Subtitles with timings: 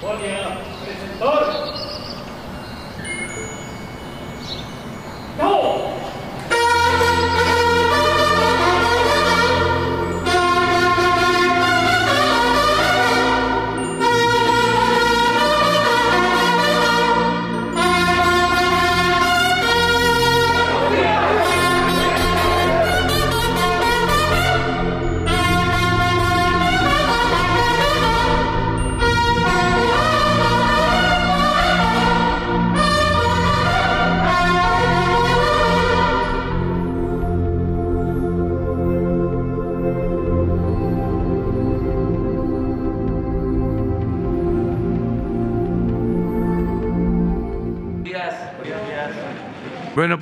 [0.00, 1.87] Bueno,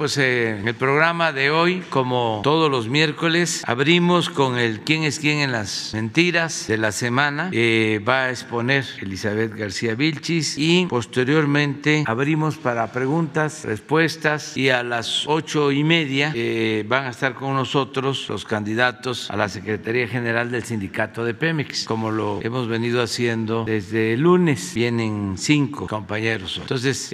[0.06, 5.18] pues eh, el programa de hoy, como todos los miércoles, abrimos con el quién es
[5.18, 7.50] quién en las mentiras de la semana.
[7.52, 14.84] Eh, va a exponer Elizabeth García Vilchis y posteriormente abrimos para preguntas, respuestas y a
[14.84, 20.06] las ocho y media eh, van a estar con nosotros los candidatos a la Secretaría
[20.06, 24.72] General del Sindicato de Pemex, como lo hemos venido haciendo desde el lunes.
[24.72, 26.58] Vienen cinco compañeros.
[26.60, 27.12] Entonces,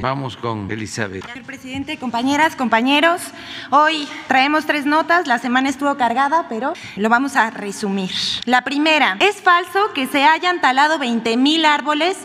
[0.00, 1.26] vamos con Elizabeth.
[1.36, 1.98] El presidente
[2.30, 3.22] compañeras, compañeros.
[3.70, 8.12] Hoy traemos tres notas, la semana estuvo cargada, pero lo vamos a resumir.
[8.44, 12.16] La primera, es falso que se hayan talado 20 mil árboles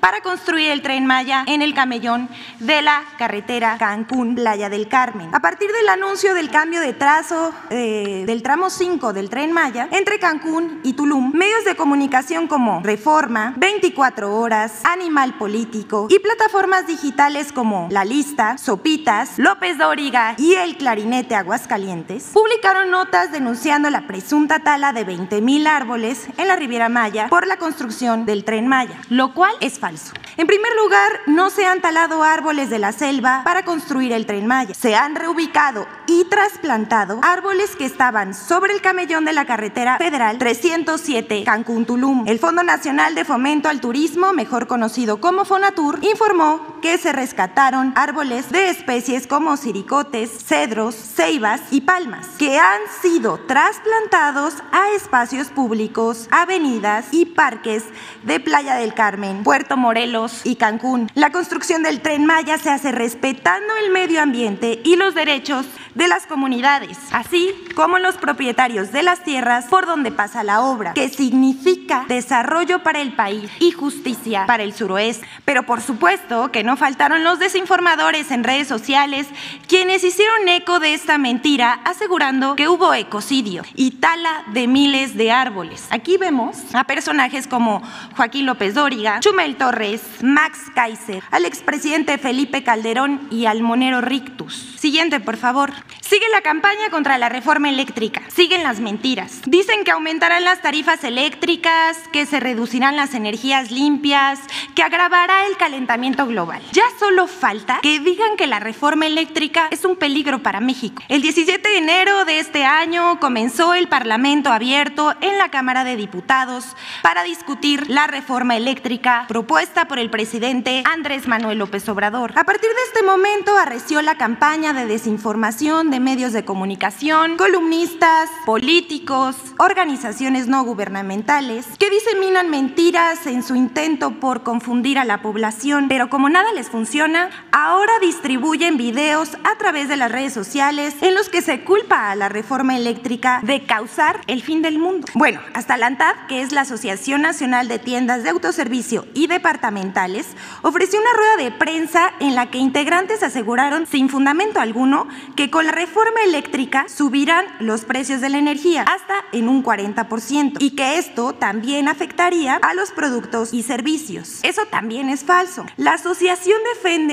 [0.00, 5.28] para construir el tren Maya en el camellón de la carretera Cancún-Playa del Carmen.
[5.34, 9.88] A partir del anuncio del cambio de trazo eh, del tramo 5 del tren Maya
[9.92, 16.86] entre Cancún y Tulum, medios de comunicación como Reforma, 24 Horas, Animal Político y plataformas
[16.86, 24.06] digitales como La Lista, Sopitas, López Dóriga y El Clarinete Aguascalientes publicaron notas denunciando la
[24.06, 28.66] presunta tala de 20 mil árboles en la Riviera Maya por la construcción del tren
[28.66, 29.89] Maya, lo cual es falso.
[30.36, 34.46] En primer lugar, no se han talado árboles de la selva para construir el tren
[34.46, 34.72] Maya.
[34.74, 40.38] Se han reubicado y trasplantado árboles que estaban sobre el camellón de la carretera federal
[40.38, 42.28] 307 Cancún-Tulum.
[42.28, 47.92] El Fondo Nacional de Fomento al Turismo, mejor conocido como Fonatur, informó que se rescataron
[47.96, 55.48] árboles de especies como siricotes, cedros, ceibas y palmas, que han sido trasplantados a espacios
[55.48, 57.84] públicos, avenidas y parques
[58.22, 61.10] de Playa del Carmen, Puerto Morelos y Cancún.
[61.14, 66.08] La construcción del tren Maya se hace respetando el medio ambiente y los derechos de
[66.08, 71.08] las comunidades, así como los propietarios de las tierras por donde pasa la obra, que
[71.08, 75.26] significa desarrollo para el país y justicia para el suroeste.
[75.44, 79.26] Pero por supuesto que no faltaron los desinformadores en redes sociales,
[79.66, 85.30] quienes hicieron eco de esta mentira asegurando que hubo ecocidio y tala de miles de
[85.30, 85.86] árboles.
[85.90, 87.82] Aquí vemos a personajes como
[88.16, 94.76] Joaquín López Dóriga, Chumel Torres, Max Kaiser, al expresidente Felipe Calderón y al monero Rictus.
[94.78, 95.72] Siguiente, por favor.
[96.00, 98.22] Sigue la campaña contra la reforma eléctrica.
[98.34, 99.42] Siguen las mentiras.
[99.46, 104.40] Dicen que aumentarán las tarifas eléctricas, que se reducirán las energías limpias,
[104.74, 106.60] que agravará el calentamiento global.
[106.72, 111.00] Ya solo falta que digan que la reforma eléctrica es un peligro para México.
[111.08, 115.94] El 17 de enero de este año comenzó el Parlamento abierto en la Cámara de
[115.94, 122.32] Diputados para discutir la reforma eléctrica propuesta por el presidente Andrés Manuel López Obrador.
[122.36, 128.28] A partir de este momento arreció la campaña de desinformación de medios de comunicación, columnistas,
[128.44, 135.86] políticos, organizaciones no gubernamentales que diseminan mentiras en su intento por confundir a la población,
[135.88, 141.14] pero como nada les funciona, ahora distribuyen videos a través de las redes sociales en
[141.14, 145.06] los que se culpa a la reforma eléctrica de causar el fin del mundo.
[145.14, 150.26] Bueno, hasta la ANTAD, que es la Asociación Nacional de Tiendas de Autoservicio y Departamentales,
[150.62, 155.06] ofreció una rueda de prensa en la que integrantes aseguraron sin fundamento alguno
[155.36, 160.56] que con la reforma eléctrica subirán los precios de la energía hasta en un 40%
[160.58, 164.40] y que esto también afectaría a los productos y servicios.
[164.42, 165.66] Eso también es falso.
[165.76, 166.58] La asociación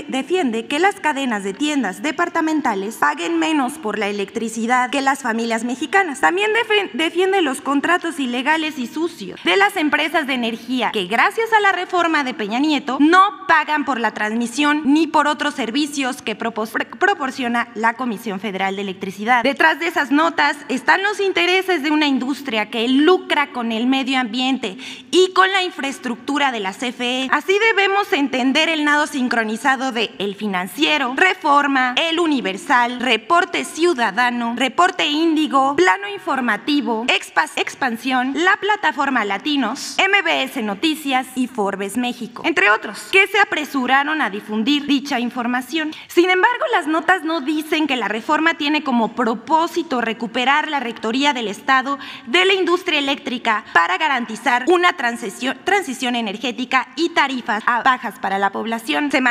[0.07, 5.63] defiende que las cadenas de tiendas departamentales paguen menos por la electricidad que las familias
[5.63, 6.21] mexicanas.
[6.21, 6.51] También
[6.93, 11.71] defiende los contratos ilegales y sucios de las empresas de energía que gracias a la
[11.71, 17.69] reforma de Peña Nieto no pagan por la transmisión ni por otros servicios que proporciona
[17.75, 19.43] la Comisión Federal de Electricidad.
[19.43, 24.19] Detrás de esas notas están los intereses de una industria que lucra con el medio
[24.19, 24.77] ambiente
[25.11, 30.35] y con la infraestructura de la CFE así debemos entender el nado sincronizado de El
[30.35, 40.63] Financiero, Reforma, El Universal, Reporte Ciudadano, Reporte Índigo, Plano Informativo, Expansión, la plataforma Latinos, MBS
[40.63, 45.91] Noticias y Forbes México, entre otros, que se apresuraron a difundir dicha información.
[46.07, 48.26] Sin embargo, las notas no dicen que la reforma
[48.57, 54.93] tiene como propósito recuperar la rectoría del Estado de la industria eléctrica para garantizar una
[54.93, 59.11] transición, transición energética y tarifas bajas para la población.
[59.11, 59.21] Se,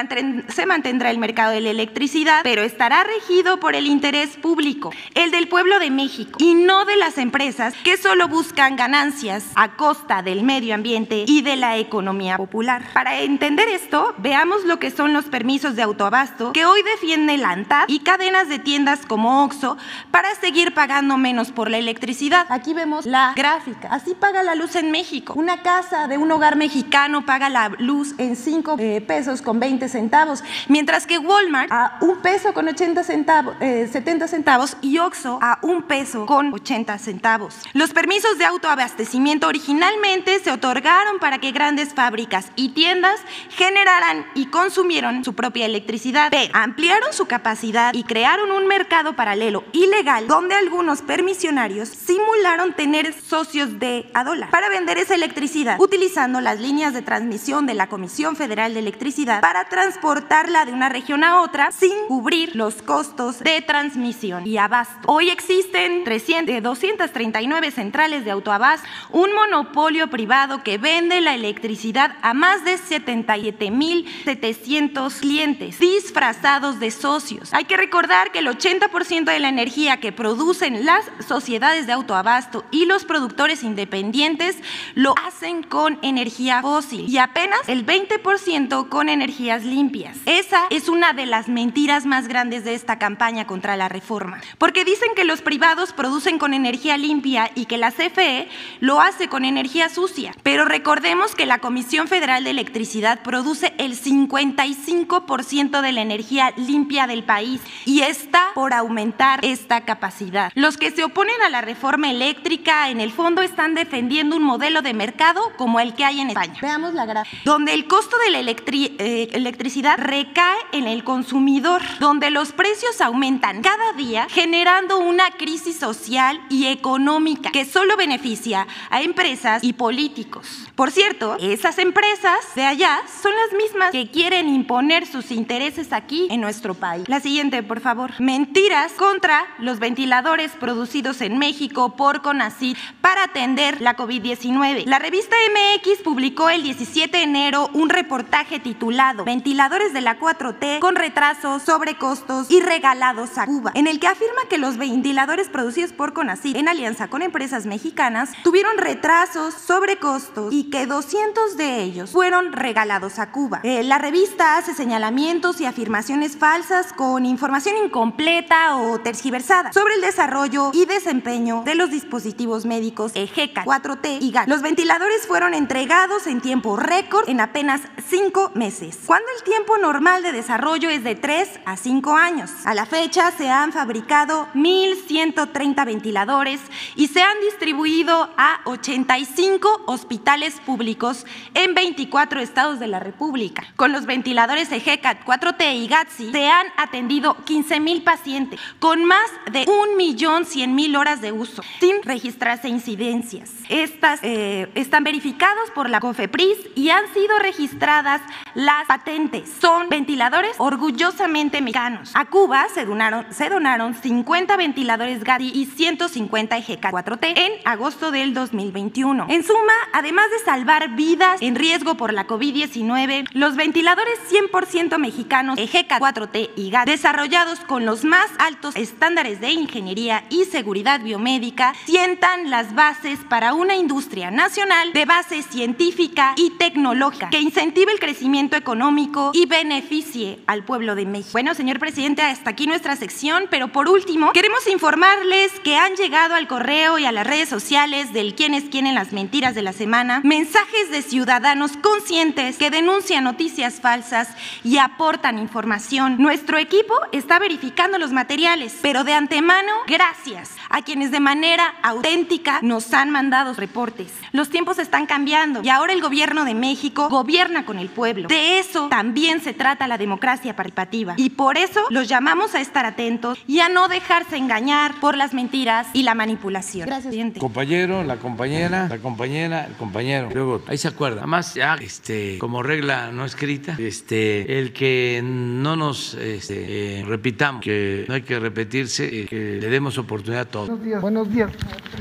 [0.48, 5.31] se mantendrá el mercado de la electricidad, pero estará regido por el interés público, el
[5.31, 10.22] del pueblo de México, y no de las empresas que solo buscan ganancias a costa
[10.22, 12.82] del medio ambiente y de la economía popular.
[12.94, 17.50] Para entender esto, veamos lo que son los permisos de autoabasto que hoy defiende la
[17.50, 19.77] ANTAD y cadenas de tiendas como OXO
[20.12, 22.47] para seguir pagando menos por la electricidad.
[22.49, 23.88] Aquí vemos la gráfica.
[23.91, 25.35] Así paga la luz en México.
[25.37, 29.88] Una casa de un hogar mexicano paga la luz en 5 eh, pesos con 20
[29.88, 35.41] centavos, mientras que Walmart a un peso con 80 centavos, 70 eh, centavos y OXO
[35.43, 37.56] a un peso con 80 centavos.
[37.73, 44.47] Los permisos de autoabastecimiento originalmente se otorgaron para que grandes fábricas y tiendas generaran y
[44.47, 48.75] consumieran su propia electricidad, pero ampliaron su capacidad y crearon un mercado
[49.17, 55.81] paralelo ilegal donde algunos permisionarios simularon tener socios de a dólar para vender esa electricidad
[55.81, 60.88] utilizando las líneas de transmisión de la Comisión Federal de Electricidad para transportarla de una
[60.88, 65.00] región a otra sin cubrir los costos de transmisión y abasto.
[65.06, 72.32] Hoy existen 300, 239 centrales de autoabasto, un monopolio privado que vende la electricidad a
[72.34, 77.55] más de 77.700 clientes disfrazados de socios.
[77.55, 78.65] Hay que recordar que el 80%
[79.06, 84.56] de la energía que producen las sociedades de autoabasto y los productores independientes
[84.96, 90.16] lo hacen con energía fósil y apenas el 20% con energías limpias.
[90.26, 94.84] Esa es una de las mentiras más grandes de esta campaña contra la reforma, porque
[94.84, 98.48] dicen que los privados producen con energía limpia y que la CFE
[98.80, 100.34] lo hace con energía sucia.
[100.42, 107.06] Pero recordemos que la Comisión Federal de Electricidad produce el 55% de la energía limpia
[107.06, 110.50] del país y está por aumentar esta capacidad.
[110.55, 114.81] Los que se oponen a la reforma eléctrica en el fondo están defendiendo un modelo
[114.81, 116.58] de mercado como el que hay en España.
[116.62, 117.43] Veamos la gráfica.
[117.44, 123.61] Donde el costo de la eh, electricidad recae en el consumidor, donde los precios aumentan
[123.61, 130.67] cada día generando una crisis social y económica que solo beneficia a empresas y políticos.
[130.76, 136.26] Por cierto, esas empresas de allá son las mismas que quieren imponer sus intereses aquí
[136.31, 137.06] en nuestro país.
[137.06, 138.12] La siguiente, por favor.
[138.37, 144.85] Mentiras contra los ventiladores producidos en México por CONACYT para atender la COVID-19.
[144.85, 150.81] La revista MX publicó el 17 de enero un reportaje titulado Ventiladores de la 4T
[150.81, 155.94] con retrasos, sobrecostos y regalados a Cuba, en el que afirma que los ventiladores producidos
[155.94, 162.11] por CONACYT en alianza con empresas mexicanas tuvieron retrasos, sobrecostos y que 200 de ellos
[162.11, 163.61] fueron regalados a Cuba.
[163.62, 168.25] Eh, la revista hace señalamientos y afirmaciones falsas con información incompleta
[168.75, 174.49] o tergiversada sobre el desarrollo y desempeño de los dispositivos médicos EGECA, 4T y GAC.
[174.49, 180.25] Los ventiladores fueron entregados en tiempo récord en apenas 5 meses, cuando el tiempo normal
[180.25, 182.50] de desarrollo es de 3 a 5 años.
[182.64, 186.61] A la fecha se han fabricado 1.130 ventiladores
[186.96, 193.62] y se han distribuido a 85 hospitales públicos en 24 estados de la República.
[193.76, 199.30] Con los ventiladores EGECAT 4T y GATSI se han atendido 15 mil pacientes con más
[199.52, 203.52] de 1.100.000 horas de uso sin registrarse incidencias.
[203.68, 208.23] Estas eh, están verificados por la COFEPRIS y han sido registradas
[208.54, 209.50] las patentes.
[209.61, 212.12] Son ventiladores orgullosamente mexicanos.
[212.14, 218.11] A Cuba se donaron, se donaron 50 ventiladores GATSI y 150 EGECAT 4T en agosto
[218.11, 219.26] del 2021.
[219.28, 225.58] En suma, además de salvar vidas en riesgo por la COVID-19, los ventiladores 100% mexicanos
[225.58, 231.75] EGECA 4T y GAT, desarrollados con los más altos estándares de ingeniería y seguridad biomédica,
[231.84, 237.98] sientan las bases para una industria nacional de base científica y tecnológica que incentive el
[237.98, 241.30] crecimiento económico y beneficie al pueblo de México.
[241.32, 246.34] Bueno, señor presidente, hasta aquí nuestra sección, pero por último, queremos informarles que han llegado
[246.34, 249.62] al correo y a las redes sociales del quién es quién en las mentiras de
[249.62, 254.28] la semana mensajes de ciudadanos conscientes que denuncian noticias falsas
[254.62, 256.16] y aportan información.
[256.18, 262.61] Nuestro equipo está verificando los materiales, pero de antemano, gracias a quienes de manera auténtica
[262.62, 264.12] nos han mandado reportes.
[264.33, 268.29] Los tiempos están cambiando y ahora el gobierno de México México gobierna con el pueblo.
[268.29, 271.15] De eso también se trata la democracia participativa.
[271.17, 275.33] Y por eso los llamamos a estar atentos y a no dejarse engañar por las
[275.33, 276.87] mentiras y la manipulación.
[276.87, 277.41] Gracias, presidente.
[277.41, 280.29] Compañero, la compañera, la compañera, el compañero.
[280.35, 281.21] Luego, ahí se acuerda.
[281.21, 287.62] Además, ya, este, como regla no escrita, este, el que no nos este, eh, repitamos,
[287.62, 290.69] que no hay que repetirse, eh, que le demos oportunidad a todos.
[290.69, 291.50] Buenos días, buenos días,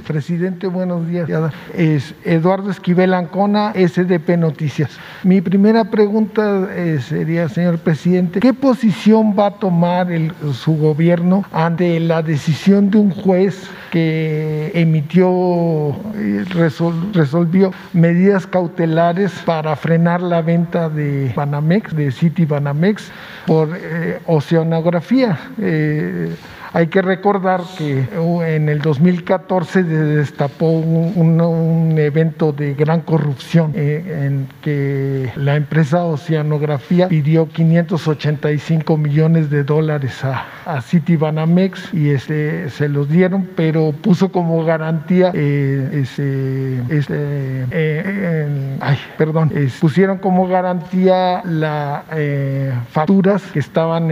[0.07, 1.29] presidente, buenos días.
[1.73, 4.91] Es Eduardo Esquivel Ancona, SDP Noticias.
[5.23, 11.43] Mi primera pregunta eh, sería, señor presidente, ¿qué posición va a tomar el, su gobierno
[11.51, 15.95] ante la decisión de un juez que emitió,
[17.13, 23.09] resolvió medidas cautelares para frenar la venta de Banamex, de City Banamex,
[23.45, 25.37] por eh, oceanografía?
[25.61, 32.73] Eh, えー hay que recordar que uh, en el 2014 se destapó un, evento de
[32.73, 40.81] gran corrupción eh, en que la empresa Oceanografía pidió 585 millones de dólares a, a
[40.81, 46.81] Citibanamex y este, se los dieron, pero puso como garantía, eh, ese,
[47.71, 52.03] eh, ay, perdón, pusieron como garantía las
[52.89, 54.11] facturas que estaban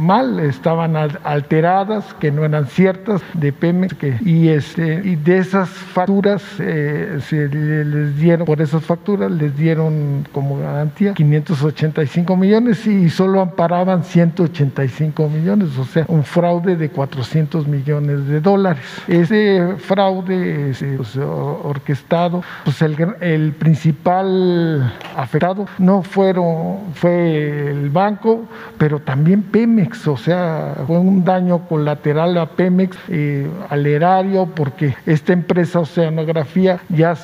[0.00, 1.79] mal, estaban alteradas
[2.18, 8.44] que no eran ciertas de Pemex este, y de esas facturas eh, se les dieron,
[8.46, 15.84] por esas facturas les dieron como garantía 585 millones y solo amparaban 185 millones, o
[15.84, 18.84] sea, un fraude de 400 millones de dólares.
[19.08, 28.44] Ese fraude pues, orquestado, pues el, el principal afectado no fueron, fue el banco,
[28.76, 34.94] pero también Pemex, o sea, fue un daño colateral a Pemex, eh, al erario, porque
[35.06, 37.14] esta empresa Oceanografía ya,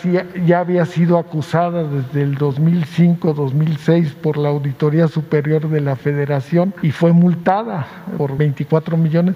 [0.44, 6.90] ya había sido acusada desde el 2005-2006 por la Auditoría Superior de la Federación y
[6.90, 9.34] fue multada por 24 millones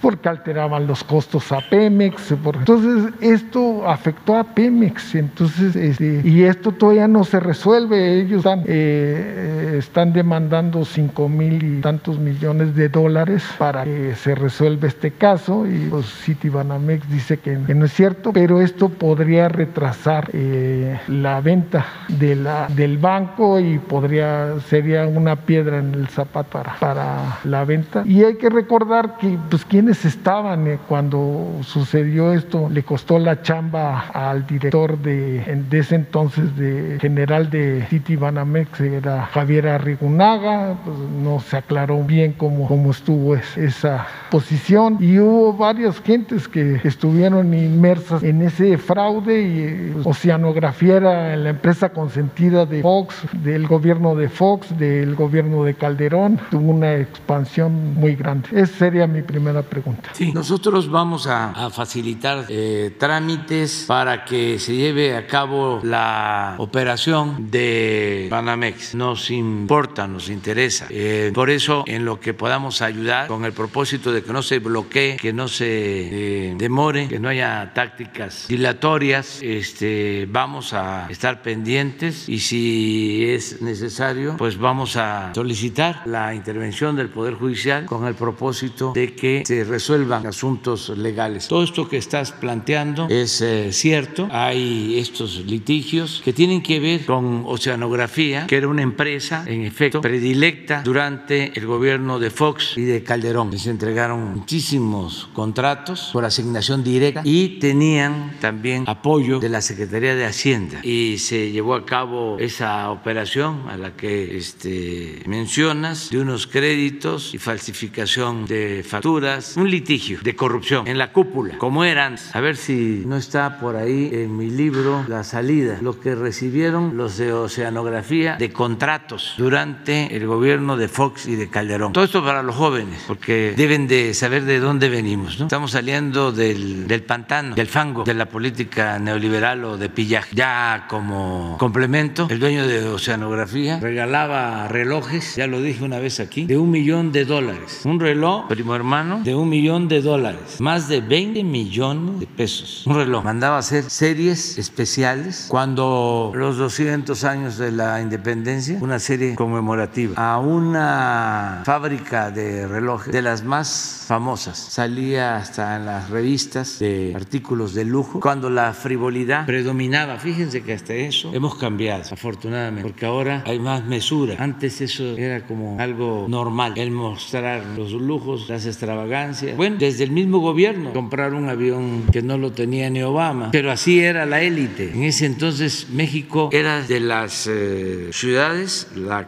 [0.00, 2.32] porque alteraban los costos a Pemex.
[2.32, 5.14] Entonces, esto afectó a Pemex.
[5.14, 8.20] Entonces, este, y esto todavía no se resuelve.
[8.20, 14.34] Ellos están, eh, están demandando 5 mil y tantos millones de dólares para que se
[14.34, 15.66] resuelva este caso.
[15.66, 21.86] Y pues Citibanamex dice que, no es cierto, pero esto podría retrasar eh, la venta
[22.08, 28.02] del banco y podría sería una piedra en el zapato para, para la venta.
[28.06, 32.68] Y hay que recordar que, pues, ¿quiénes estaban eh, cuando sucedió esto?
[32.68, 38.80] Le costó la chamba al director de, de ese entonces de general de City Banamex,
[38.80, 45.52] era Javier Arrigunaga, pues no se aclaró bien cómo, cómo estuvo esa posición y hubo
[45.52, 52.66] varias gentes que estuvieron inmersas en ese fraude y pues, Oceanografía era la empresa consentida
[52.66, 53.14] de Fox,
[53.44, 58.48] del gobierno de Fox, del gobierno de Calderón, tuvo una expansión muy grande.
[58.50, 59.75] Esa sería mi primera pregunta.
[60.12, 67.50] Sí, nosotros vamos a, facilitar eh, trámites para que se lleve a cabo la operación
[67.50, 68.94] de Banamex.
[68.94, 70.86] Nos importa, nos interesa.
[70.90, 74.58] Eh, por eso, en lo que podamos ayudar, con el propósito de que no se
[74.58, 81.42] bloquee, que no se eh, demore, que no haya tácticas dilatorias, este, vamos a estar
[81.42, 88.06] pendientes y si es necesario, pues vamos a solicitar la intervención del Poder Judicial con
[88.06, 91.48] el propósito de que se resuelvan asuntos legales.
[91.48, 94.28] Todo esto que estás planteando es eh, cierto.
[94.30, 100.00] Hay estos litigios que tienen que ver con Oceanografía, que era una empresa, en efecto,
[100.00, 103.50] predilecta durante el gobierno de Fox y de Calderón.
[103.50, 110.24] Les entregaron muchísimos contratos por asignación directa y tenían también apoyo de la Secretaría de
[110.24, 110.80] Hacienda.
[110.82, 117.34] Y se llevó a cabo esa operación a la que este, mencionas de unos créditos
[117.34, 122.56] y falsificación de facturas un litigio de corrupción en la cúpula, como eran, a ver
[122.56, 127.32] si no está por ahí en mi libro La salida, lo que recibieron los de
[127.32, 131.92] Oceanografía de contratos durante el gobierno de Fox y de Calderón.
[131.92, 135.38] Todo esto para los jóvenes, porque deben de saber de dónde venimos.
[135.38, 135.46] ¿no?
[135.46, 140.34] Estamos saliendo del, del pantano, del fango de la política neoliberal o de pillaje.
[140.34, 146.46] Ya como complemento, el dueño de Oceanografía regalaba relojes, ya lo dije una vez aquí,
[146.46, 147.80] de un millón de dólares.
[147.84, 152.26] Un reloj, primo hermano, de un un millón de dólares, más de 20 millones de
[152.26, 152.84] pesos.
[152.84, 153.22] Un reloj.
[153.22, 160.38] Mandaba hacer series especiales cuando los 200 años de la independencia, una serie conmemorativa a
[160.40, 164.58] una fábrica de relojes de las más famosas.
[164.58, 170.16] Salía hasta en las revistas de artículos de lujo cuando la frivolidad predominaba.
[170.18, 174.34] Fíjense que hasta eso hemos cambiado, afortunadamente, porque ahora hay más mesura.
[174.40, 179.35] Antes eso era como algo normal, el mostrar los lujos, las extravagancias.
[179.56, 183.70] Bueno, desde el mismo gobierno, comprar un avión que no lo tenía ni Obama, pero
[183.70, 184.92] así era la élite.
[184.92, 189.26] En ese entonces México era de las eh, ciudades, la,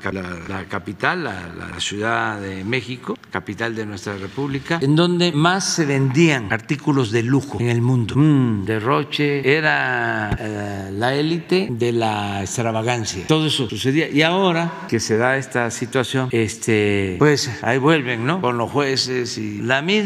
[0.68, 7.12] capital, la, Ciudad de México, capital de nuestra república, en donde más se vendían artículos
[7.12, 8.14] de lujo en el mundo.
[8.16, 13.26] Mm, derroche, era eh, la élite de la extravagancia.
[13.26, 14.08] Todo eso sucedía.
[14.08, 18.40] Y ahora que se da esta situación, este, pues ahí vuelven, ¿no?
[18.40, 19.97] Con los jueces y la misma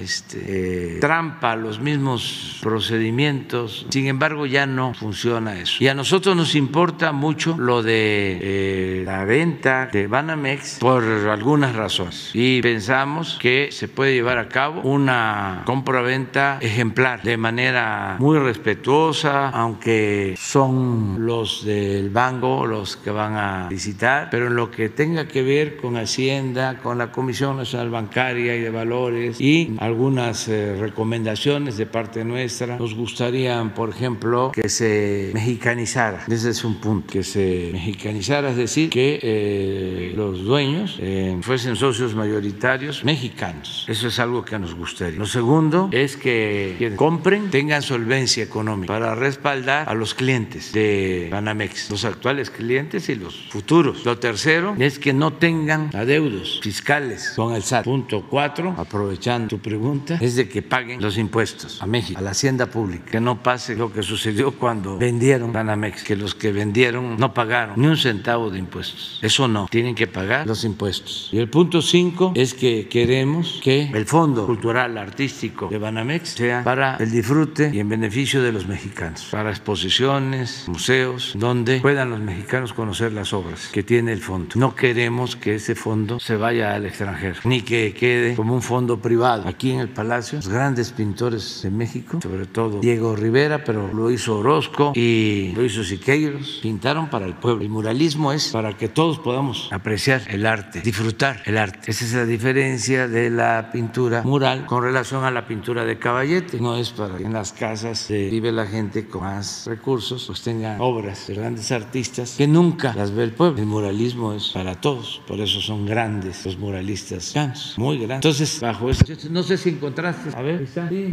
[0.00, 3.86] este, trampa, los mismos procedimientos.
[3.90, 5.82] Sin embargo, ya no funciona eso.
[5.82, 11.74] Y a nosotros nos importa mucho lo de eh, la venta de Banamex por algunas
[11.74, 12.30] razones.
[12.34, 19.48] Y pensamos que se puede llevar a cabo una compra-venta ejemplar de manera muy respetuosa,
[19.50, 25.26] aunque son los del banco los que van a visitar, pero en lo que tenga
[25.28, 30.76] que ver con Hacienda, con la Comisión Nacional Bancaria y de Valores y algunas eh,
[30.78, 36.24] recomendaciones de parte nuestra, nos gustaría, por ejemplo, que se mexicanizara.
[36.28, 41.76] Ese es un punto, que se mexicanizara, es decir, que eh, los dueños eh, fuesen
[41.76, 43.84] socios mayoritarios mexicanos.
[43.88, 45.18] Eso es algo que nos gustaría.
[45.18, 51.28] Lo segundo es que quienes compren tengan solvencia económica para respaldar a los clientes de
[51.30, 54.04] Banamex, los actuales clientes y los futuros.
[54.04, 57.84] Lo tercero es que no tengan adeudos fiscales con el SAT.
[57.84, 62.30] Punto cuatro, aprovechando tu pregunta, es de que paguen los impuestos a México, a la
[62.30, 67.16] hacienda pública, que no pase lo que sucedió cuando vendieron Banamex, que los que vendieron
[67.18, 69.18] no pagaron ni un centavo de impuestos.
[69.22, 71.28] Eso no, tienen que pagar los impuestos.
[71.32, 76.64] Y el punto cinco es que queremos que el Fondo Cultural Artístico de Banamex sea
[76.64, 82.20] para el disfrute y en beneficio de los mexicanos, para exposiciones, museos, donde puedan los
[82.20, 84.54] mexicanos conocer las obras que tiene el fondo.
[84.54, 88.75] No queremos que ese fondo se vaya al extranjero, ni que quede como un fondo
[89.00, 89.48] privado.
[89.48, 94.10] Aquí en el Palacio, los grandes pintores de México, sobre todo Diego Rivera, pero lo
[94.10, 97.62] hizo Orozco y lo hizo Siqueiros, pintaron para el pueblo.
[97.62, 101.90] El muralismo es para que todos podamos apreciar el arte, disfrutar el arte.
[101.90, 106.60] Esa es la diferencia de la pintura mural con relación a la pintura de caballete.
[106.60, 110.76] No es para que en las casas vive la gente con más recursos, pues tenga
[110.80, 113.58] obras de grandes artistas que nunca las ve el pueblo.
[113.58, 117.34] El muralismo es para todos, por eso son grandes los muralistas
[117.78, 118.16] muy grandes.
[118.16, 120.66] Entonces, bajo eso, no sé si encontraste, a ver,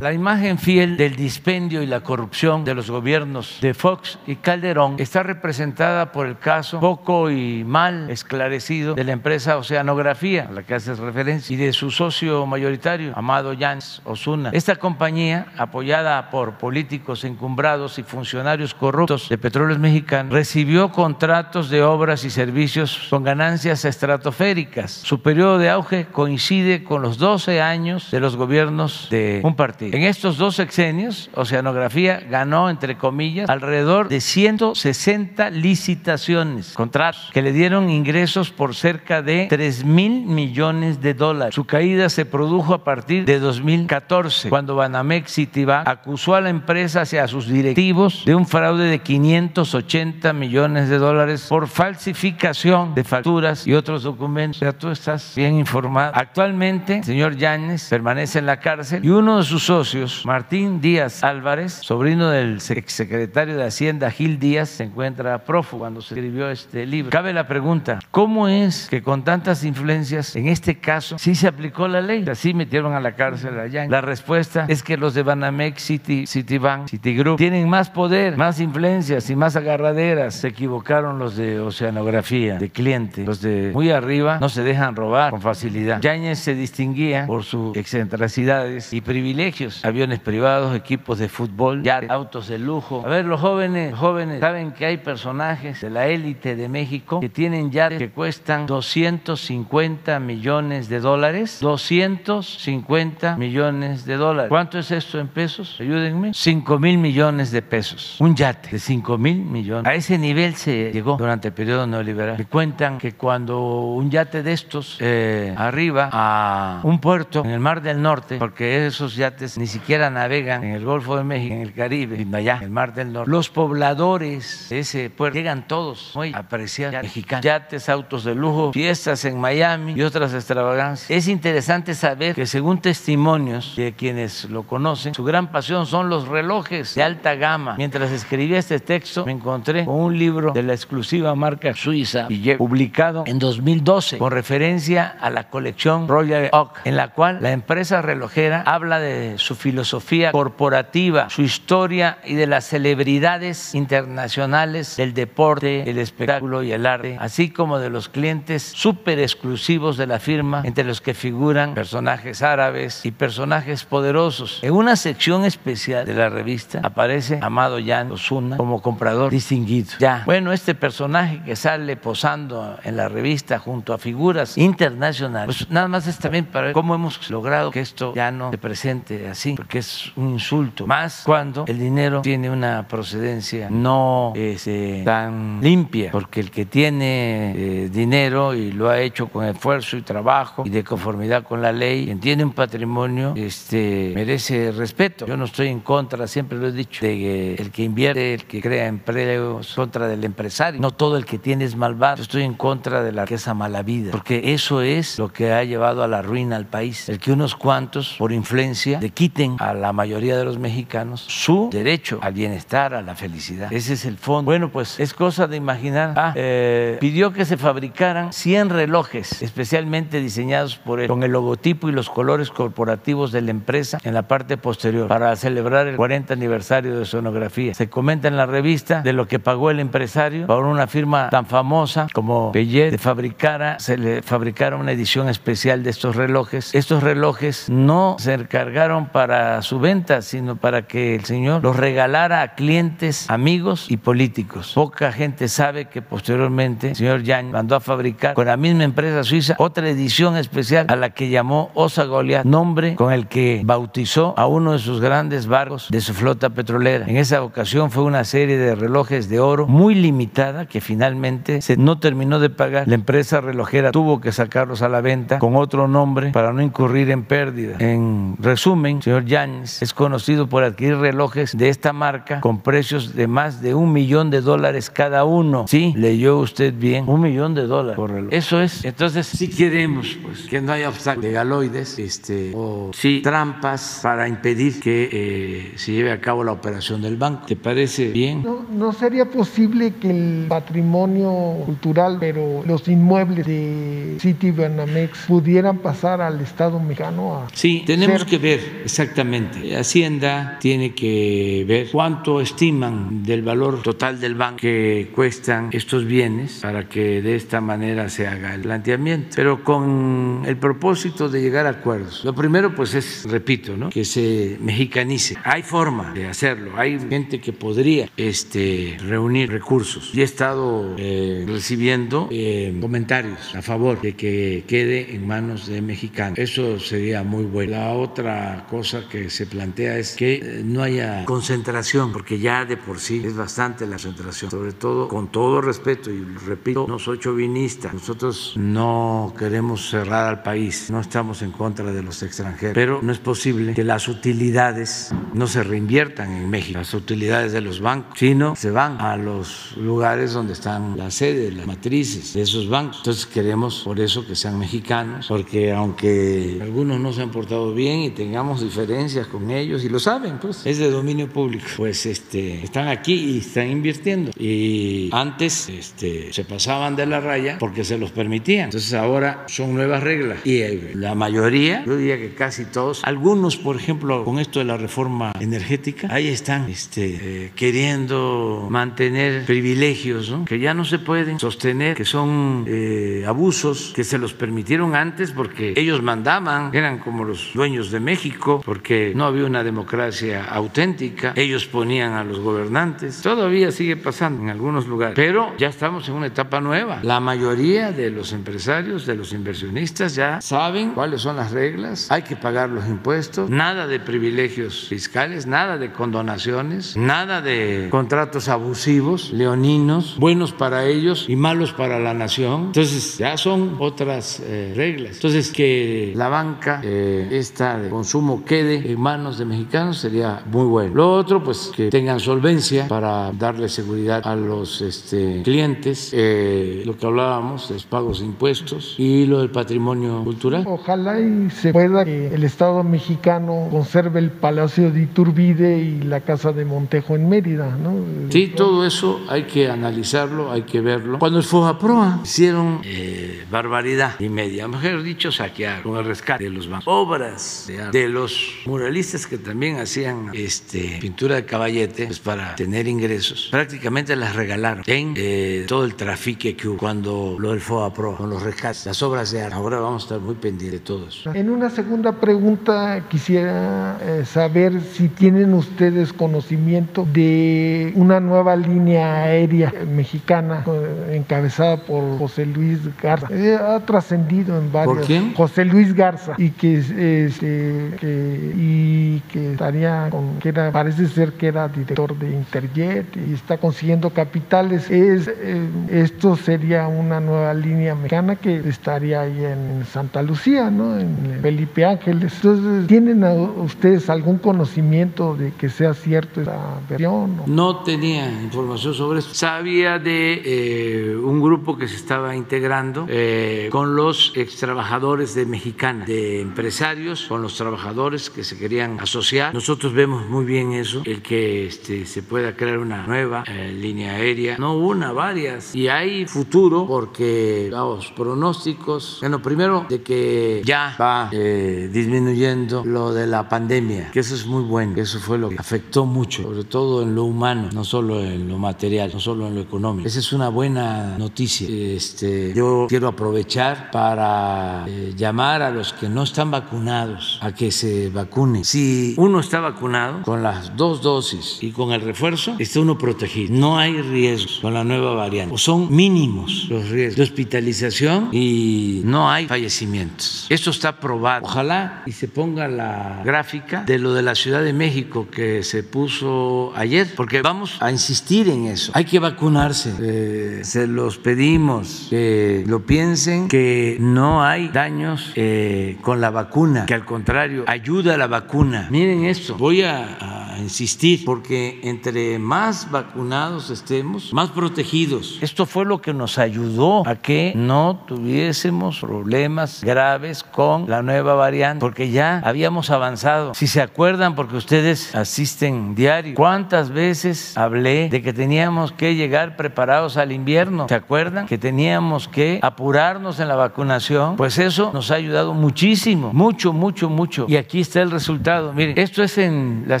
[0.00, 4.96] la imagen fiel del dispendio y la corrupción de los gobiernos de Fox y Calderón
[4.98, 10.62] está representada por el caso poco y mal esclarecido de la empresa Oceanografía, a la
[10.62, 14.50] que haces referencia, y de su socio mayoritario, Amado Jans Osuna.
[14.52, 21.82] Esta compañía, apoyada por políticos encumbrados y funcionarios corruptos de petróleos mexicanos, recibió contratos de
[21.82, 24.90] obras y servicios con ganancias estratosféricas.
[24.90, 29.96] Su periodo de auge coincide con los 12 años de los gobiernos de un partido.
[29.96, 37.54] En estos dos sexenios, Oceanografía ganó, entre comillas, alrededor de 160 licitaciones, contratos, que le
[37.54, 41.54] dieron ingresos por cerca de 3 mil millones de dólares.
[41.54, 47.00] Su caída se produjo a partir de 2014, cuando Banamex Citibank acusó a la empresa
[47.00, 53.66] hacia sus directivos de un fraude de 580 millones de dólares por falsificación de facturas
[53.66, 54.60] y otros documentos.
[54.60, 56.12] Ya tú estás bien informado.
[56.14, 61.72] Actualmente, el señor permanece en la cárcel y uno de sus socios, Martín Díaz Álvarez,
[61.82, 67.10] sobrino del exsecretario de Hacienda Gil Díaz, se encuentra prófugo cuando se escribió este libro.
[67.10, 71.88] Cabe la pregunta, ¿cómo es que con tantas influencias, en este caso, sí se aplicó
[71.88, 72.24] la ley?
[72.28, 73.90] Así metieron a la cárcel a Yáñez.
[73.90, 79.28] La respuesta es que los de Banamex, City, Citibank, Citigroup tienen más poder, más influencias
[79.30, 80.34] y más agarraderas.
[80.34, 83.24] Se equivocaron los de oceanografía, de cliente.
[83.24, 86.00] Los de muy arriba no se dejan robar con facilidad.
[86.00, 89.84] Yáñez se distinguía por sus excentricidades y privilegios.
[89.84, 93.02] Aviones privados, equipos de fútbol, ya autos de lujo.
[93.04, 97.28] A ver, los jóvenes, jóvenes saben que hay personajes de la élite de México que
[97.28, 101.58] tienen yates que cuestan 250 millones de dólares.
[101.60, 104.48] 250 millones de dólares.
[104.48, 105.76] ¿Cuánto es esto en pesos?
[105.80, 106.32] Ayúdenme.
[106.34, 108.16] 5 mil millones de pesos.
[108.20, 109.86] Un yate de 5 mil millones.
[109.86, 112.38] A ese nivel se llegó durante el periodo neoliberal.
[112.38, 117.50] Me cuentan que cuando un yate de estos eh, arriba a un puerto puerto en
[117.50, 121.52] el Mar del Norte, porque esos yates ni siquiera navegan en el Golfo de México,
[121.52, 123.28] en el Caribe, sino allá, en el Mar del Norte.
[123.28, 127.44] Los pobladores de ese puerto llegan todos muy apreciados mexicanos.
[127.44, 131.10] Yates, autos de lujo, fiestas en Miami y otras extravagancias.
[131.10, 136.28] Es interesante saber que según testimonios de quienes lo conocen, su gran pasión son los
[136.28, 137.74] relojes de alta gama.
[137.76, 143.24] Mientras escribía este texto, me encontré con un libro de la exclusiva marca suiza publicado
[143.26, 148.62] en 2012 con referencia a la colección Royal Oak, en la cual la empresa relojera
[148.66, 155.98] habla de su filosofía corporativa, su historia y de las celebridades internacionales del deporte, el
[155.98, 160.84] espectáculo y el arte, así como de los clientes súper exclusivos de la firma, entre
[160.84, 164.60] los que figuran personajes árabes y personajes poderosos.
[164.62, 169.90] En una sección especial de la revista aparece Amado Jan Osuna como comprador distinguido.
[169.98, 175.70] Ya, bueno, este personaje que sale posando en la revista junto a figuras internacionales, pues
[175.70, 179.28] nada más es también para ver cómo hemos logrado que esto ya no se presente
[179.28, 185.60] así, porque es un insulto, más cuando el dinero tiene una procedencia no este, tan
[185.60, 190.62] limpia, porque el que tiene eh, dinero y lo ha hecho con esfuerzo y trabajo
[190.64, 195.26] y de conformidad con la ley, quien tiene un patrimonio, este, merece respeto.
[195.26, 198.44] Yo no estoy en contra, siempre lo he dicho, de que el que invierte, el
[198.44, 200.80] que crea empleos, contra del empresario.
[200.80, 202.16] No todo el que tiene es malvado.
[202.16, 205.64] Yo estoy en contra de la riqueza mala vida, porque eso es lo que ha
[205.64, 207.08] llevado a la ruina al país.
[207.08, 211.68] El que unos cuantos, por influencia, le quiten a la mayoría de los mexicanos su
[211.70, 213.72] derecho al bienestar, a la felicidad.
[213.72, 214.46] Ese es el fondo.
[214.50, 216.14] Bueno, pues es cosa de imaginar.
[216.16, 221.88] Ah, eh, pidió que se fabricaran 100 relojes especialmente diseñados por él, con el logotipo
[221.88, 226.34] y los colores corporativos de la empresa en la parte posterior, para celebrar el 40
[226.34, 227.74] aniversario de sonografía.
[227.74, 231.46] Se comenta en la revista de lo que pagó el empresario por una firma tan
[231.46, 236.59] famosa como Bellet de fabricara, se le fabricara una edición especial de estos relojes.
[236.72, 242.42] Estos relojes no se encargaron para su venta, sino para que el señor los regalara
[242.42, 244.72] a clientes, amigos y políticos.
[244.74, 249.24] Poca gente sabe que posteriormente el señor Yang mandó a fabricar con la misma empresa
[249.24, 254.34] suiza otra edición especial a la que llamó Osa Goliath, nombre con el que bautizó
[254.36, 257.06] a uno de sus grandes barcos de su flota petrolera.
[257.06, 261.76] En esa ocasión fue una serie de relojes de oro muy limitada que finalmente se
[261.76, 262.86] no terminó de pagar.
[262.88, 267.10] La empresa relojera tuvo que sacarlos a la venta con otro nombre para no incurrir
[267.10, 267.76] en pérdida.
[267.78, 273.26] En resumen, señor Yáñez es conocido por adquirir relojes de esta marca con precios de
[273.26, 275.66] más de un millón de dólares cada uno.
[275.68, 278.32] Sí, leyó usted bien, un millón de dólares por reloj.
[278.32, 278.84] Eso es.
[278.84, 284.80] Entonces, si queremos pues, que no haya obstáculos legaloides este, o sí, trampas para impedir
[284.80, 287.46] que eh, se lleve a cabo la operación del banco.
[287.46, 288.42] ¿Te parece bien?
[288.42, 291.30] No, no sería posible que el patrimonio
[291.64, 298.20] cultural, pero los inmuebles de City Banamex pudieran pasar al Estado mexicano a Sí, tenemos
[298.20, 299.76] ser- que ver exactamente.
[299.76, 306.60] Hacienda tiene que ver cuánto estiman del valor total del banco que cuestan estos bienes
[306.62, 311.66] para que de esta manera se haga el planteamiento, pero con el propósito de llegar
[311.66, 312.24] a acuerdos.
[312.24, 313.90] Lo primero, pues es, repito, ¿no?
[313.90, 315.36] que se mexicanice.
[315.44, 320.10] Hay forma de hacerlo, hay gente que podría este, reunir recursos.
[320.14, 325.80] Y he estado eh, recibiendo eh, comentarios a favor de que quede en manos de
[325.82, 326.29] mexicanos.
[326.36, 327.72] Eso sería muy bueno.
[327.72, 332.76] La otra cosa que se plantea es que eh, no haya concentración, porque ya de
[332.76, 337.18] por sí es bastante la concentración, sobre todo con todo respeto, y repito, no soy
[337.18, 343.00] chauvinista, nosotros no queremos cerrar al país, no estamos en contra de los extranjeros, pero
[343.02, 347.80] no es posible que las utilidades no se reinviertan en México, las utilidades de los
[347.80, 352.68] bancos, sino se van a los lugares donde están las sedes, las matrices de esos
[352.68, 352.98] bancos.
[352.98, 356.19] Entonces queremos por eso que sean mexicanos, porque aunque
[356.60, 360.66] algunos no se han portado bien y tengamos diferencias con ellos, y lo saben, pues
[360.66, 364.30] es de dominio público, pues este, están aquí y están invirtiendo.
[364.38, 368.66] Y antes este, se pasaban de la raya porque se los permitían.
[368.66, 370.38] Entonces ahora son nuevas reglas.
[370.44, 374.64] Y eh, la mayoría, yo diría que casi todos, algunos, por ejemplo, con esto de
[374.64, 380.44] la reforma energética, ahí están este, eh, queriendo mantener privilegios ¿no?
[380.44, 385.32] que ya no se pueden sostener, que son eh, abusos que se los permitieron antes
[385.32, 391.32] porque ellos mandaban, eran como los dueños de México, porque no había una democracia auténtica,
[391.36, 393.22] ellos ponían a los gobernantes.
[393.22, 396.98] Todavía sigue pasando en algunos lugares, pero ya estamos en una etapa nueva.
[397.04, 402.22] La mayoría de los empresarios, de los inversionistas ya saben cuáles son las reglas, hay
[402.22, 409.30] que pagar los impuestos, nada de privilegios fiscales, nada de condonaciones, nada de contratos abusivos,
[409.32, 412.66] leoninos, buenos para ellos y malos para la nación.
[412.66, 415.14] Entonces ya son otras eh, reglas.
[415.14, 420.42] Entonces que que la banca eh, esta de consumo quede en manos de mexicanos sería
[420.46, 420.94] muy bueno.
[420.94, 426.96] Lo otro, pues que tengan solvencia para darle seguridad a los este, clientes, eh, lo
[426.96, 430.64] que hablábamos, los pagos de impuestos y lo del patrimonio cultural.
[430.66, 436.20] Ojalá y se pueda que el Estado mexicano conserve el Palacio de Iturbide y la
[436.20, 437.94] Casa de Montejo en Mérida, ¿no?
[438.30, 441.18] Sí, todo eso hay que analizarlo, hay que verlo.
[441.18, 446.50] Cuando el FOJAPROA hicieron eh, barbaridad y media, mejor dicho, saquear con el rescate de
[446.50, 452.18] los bancos, obras de, de los muralistas que también hacían este, pintura de caballete pues
[452.20, 457.50] para tener ingresos, prácticamente las regalaron en eh, todo el trafique que hubo cuando lo
[457.50, 459.54] del FOJAPROA, con los rescates, las obras de arte.
[459.54, 461.32] Ahora vamos a estar muy pendientes de todo eso.
[461.34, 469.22] En una segunda pregunta quisiera eh, saber si tienen ustedes conocimiento de una nueva línea
[469.24, 473.28] aérea mexicana eh, encabezada por José Luis Garza.
[473.30, 474.98] Eh, ha trascendido en varios.
[474.98, 475.34] ¿Por quién?
[475.34, 481.32] José Luis Garza y que, este, que- y que estaría con, que era, parece ser
[481.34, 484.90] que era director de Interjet y está consiguiendo capitales.
[484.90, 490.98] Es, eh, esto sería una nueva línea mexicana que estaría ahí en Santa Lucía, ¿no?
[490.98, 492.34] En Felipe Ángeles.
[492.36, 497.36] Entonces, ¿tienen a- ustedes algún conocimiento de que sea cierto esa versión?
[497.46, 499.34] No tenía información sobre esto.
[499.34, 505.46] Sabía de eh, un grupo que se estaba integrando eh, con los ex trabajadores de
[505.60, 509.52] Mexicana, de empresarios, con los trabajadores que se querían asociar.
[509.52, 514.14] Nosotros vemos muy bien eso, el que este, se pueda crear una nueva eh, línea
[514.14, 515.74] aérea, no una, varias.
[515.74, 523.12] Y hay futuro porque los pronósticos, bueno, primero de que ya va eh, disminuyendo lo
[523.12, 526.64] de la pandemia, que eso es muy bueno, eso fue lo que afectó mucho, sobre
[526.64, 530.08] todo en lo humano, no solo en lo material, no solo en lo económico.
[530.08, 531.68] Esa es una buena noticia.
[531.68, 537.72] Este, yo quiero aprovechar para eh, llamar a los que no están vacunados a que
[537.72, 538.64] se vacunen.
[538.64, 543.52] Si uno está vacunado con las dos dosis y con el refuerzo, está uno protegido.
[543.52, 545.52] No hay riesgos con la nueva variante.
[545.52, 550.46] O son mínimos los riesgos de hospitalización y no hay fallecimientos.
[550.48, 551.46] Esto está probado.
[551.46, 555.82] Ojalá y se ponga la gráfica de lo de la Ciudad de México que se
[555.82, 558.92] puso ayer, porque vamos a insistir en eso.
[558.94, 559.94] Hay que vacunarse.
[560.00, 566.84] Eh, se los pedimos que lo piensen, que no hay daños eh, con la vacuna,
[566.84, 568.88] que al contrario, ayuda a la vacuna.
[568.90, 575.38] Miren esto, voy a, a insistir, porque entre más vacunados estemos, más protegidos.
[575.40, 581.34] Esto fue lo que nos ayudó a que no tuviésemos problemas graves con la nueva
[581.34, 583.54] variante, porque ya habíamos avanzado.
[583.54, 589.56] Si se acuerdan, porque ustedes asisten diario, ¿cuántas veces hablé de que teníamos que llegar
[589.56, 590.86] preparados al invierno?
[590.86, 591.46] ¿Se acuerdan?
[591.46, 594.36] Que teníamos que apurarnos en la vacunación.
[594.36, 597.46] Pues eso nos ha ayudado muchísimo, mucho, mucho, mucho.
[597.48, 598.72] Y aquí está el resultado.
[598.72, 600.00] Miren, esto es en la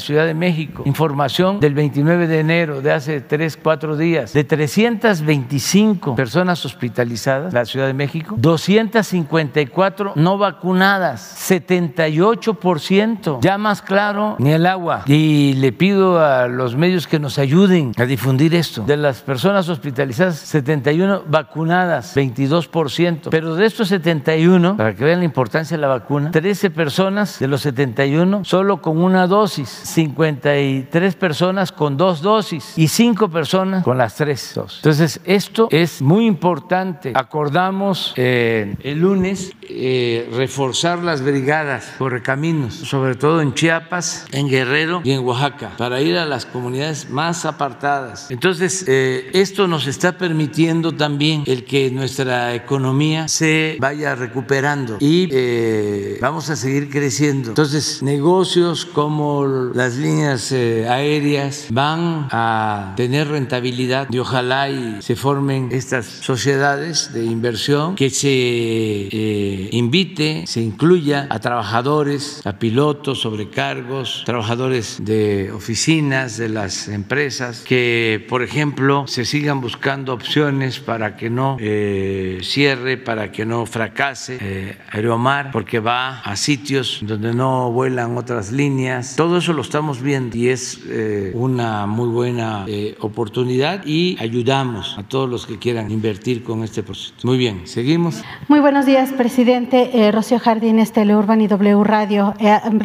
[0.00, 0.82] Ciudad de México.
[0.86, 4.32] Información del 29 de enero de hace 3, 4 días.
[4.32, 13.38] De 325 personas hospitalizadas, la Ciudad de México, 254 no vacunadas, 78%.
[13.40, 15.02] Ya más claro, ni el agua.
[15.06, 18.82] Y le pido a los medios que nos ayuden a difundir esto.
[18.82, 23.28] De las personas hospitalizadas, 71 vacunadas, 22%.
[23.30, 27.48] Pero de estos 71, para que vean la importancia de la vacuna, 13 personas de
[27.48, 33.98] los 71 solo con una dosis, 53 personas con dos dosis y 5 personas con
[33.98, 34.78] las tres dosis.
[34.78, 37.12] Entonces, esto es muy importante.
[37.14, 44.48] Acordamos eh, el lunes eh, reforzar las brigadas por caminos, sobre todo en Chiapas, en
[44.48, 48.30] Guerrero y en Oaxaca, para ir a las comunidades más apartadas.
[48.30, 54.96] Entonces, eh, esto nos está permitiendo también el que nuestra economía se vaya recuperando
[55.32, 57.50] eh, vamos a seguir creciendo.
[57.50, 59.44] Entonces, negocios como
[59.74, 67.12] las líneas eh, aéreas van a tener rentabilidad y ojalá y se formen estas sociedades
[67.12, 75.50] de inversión que se eh, invite, se incluya a trabajadores, a pilotos, sobrecargos, trabajadores de
[75.52, 82.40] oficinas, de las empresas, que por ejemplo se sigan buscando opciones para que no eh,
[82.42, 89.16] cierre, para que no fracase Aeromar, porque va a sitios donde no vuelan otras líneas.
[89.16, 94.98] Todo eso lo estamos viendo y es eh, una muy buena eh, oportunidad y ayudamos
[94.98, 97.14] a todos los que quieran invertir con este proceso.
[97.22, 98.22] Muy bien, seguimos.
[98.48, 99.90] Muy buenos días, presidente.
[99.94, 102.34] Eh, Rocío Jardines, Teleurban y W Radio.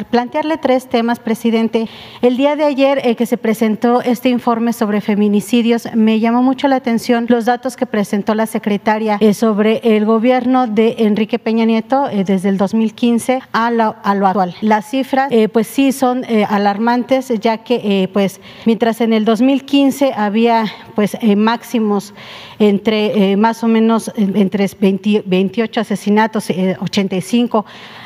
[0.09, 1.89] plantearle tres temas, presidente.
[2.21, 6.77] El día de ayer que se presentó este informe sobre feminicidios, me llamó mucho la
[6.77, 12.49] atención los datos que presentó la secretaria sobre el gobierno de Enrique Peña Nieto desde
[12.49, 14.55] el 2015 a lo, a lo actual.
[14.61, 20.65] Las cifras, pues sí, son alarmantes, ya que eh, pues mientras en el 2015 había
[20.95, 22.13] pues eh, máximos
[22.59, 27.65] entre eh, más o menos entre 28 asesinatos, 85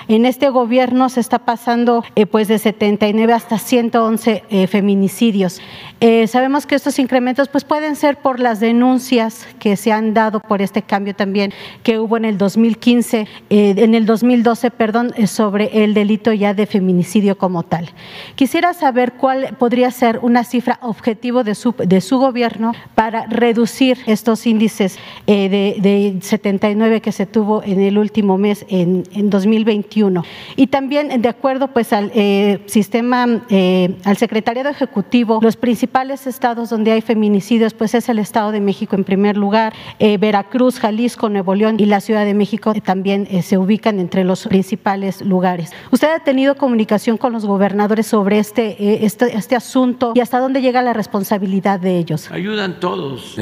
[0.10, 5.62] en este gobierno se está pasando eh, pues de 79 hasta 111 eh, feminicidios.
[6.02, 10.40] Eh, sabemos que estos incrementos pues pueden ser por las denuncias que se han dado
[10.40, 15.94] por este cambio también que hubo en el 2015, en el 2012, perdón, sobre el
[15.94, 17.90] delito ya de feminicidio como tal.
[18.36, 24.48] Quisiera saber cuál podría ser una cifra objetivo de su, de gobierno para reducir estos
[24.48, 29.99] índices de, 79 que se tuvo en el último mes, en, en 2021
[30.56, 36.70] y también de acuerdo pues al eh, sistema, eh, al secretariado ejecutivo, los principales estados
[36.70, 41.28] donde hay feminicidios pues es el Estado de México en primer lugar, eh, Veracruz, Jalisco,
[41.30, 45.72] Nuevo León y la Ciudad de México también se ubican entre los principales lugares.
[45.92, 50.62] ¿Usted ha tenido comunicación con los gobernadores sobre este, este, este asunto y hasta dónde
[50.62, 52.32] llega la responsabilidad de ellos?
[52.32, 53.36] Ayudan todos,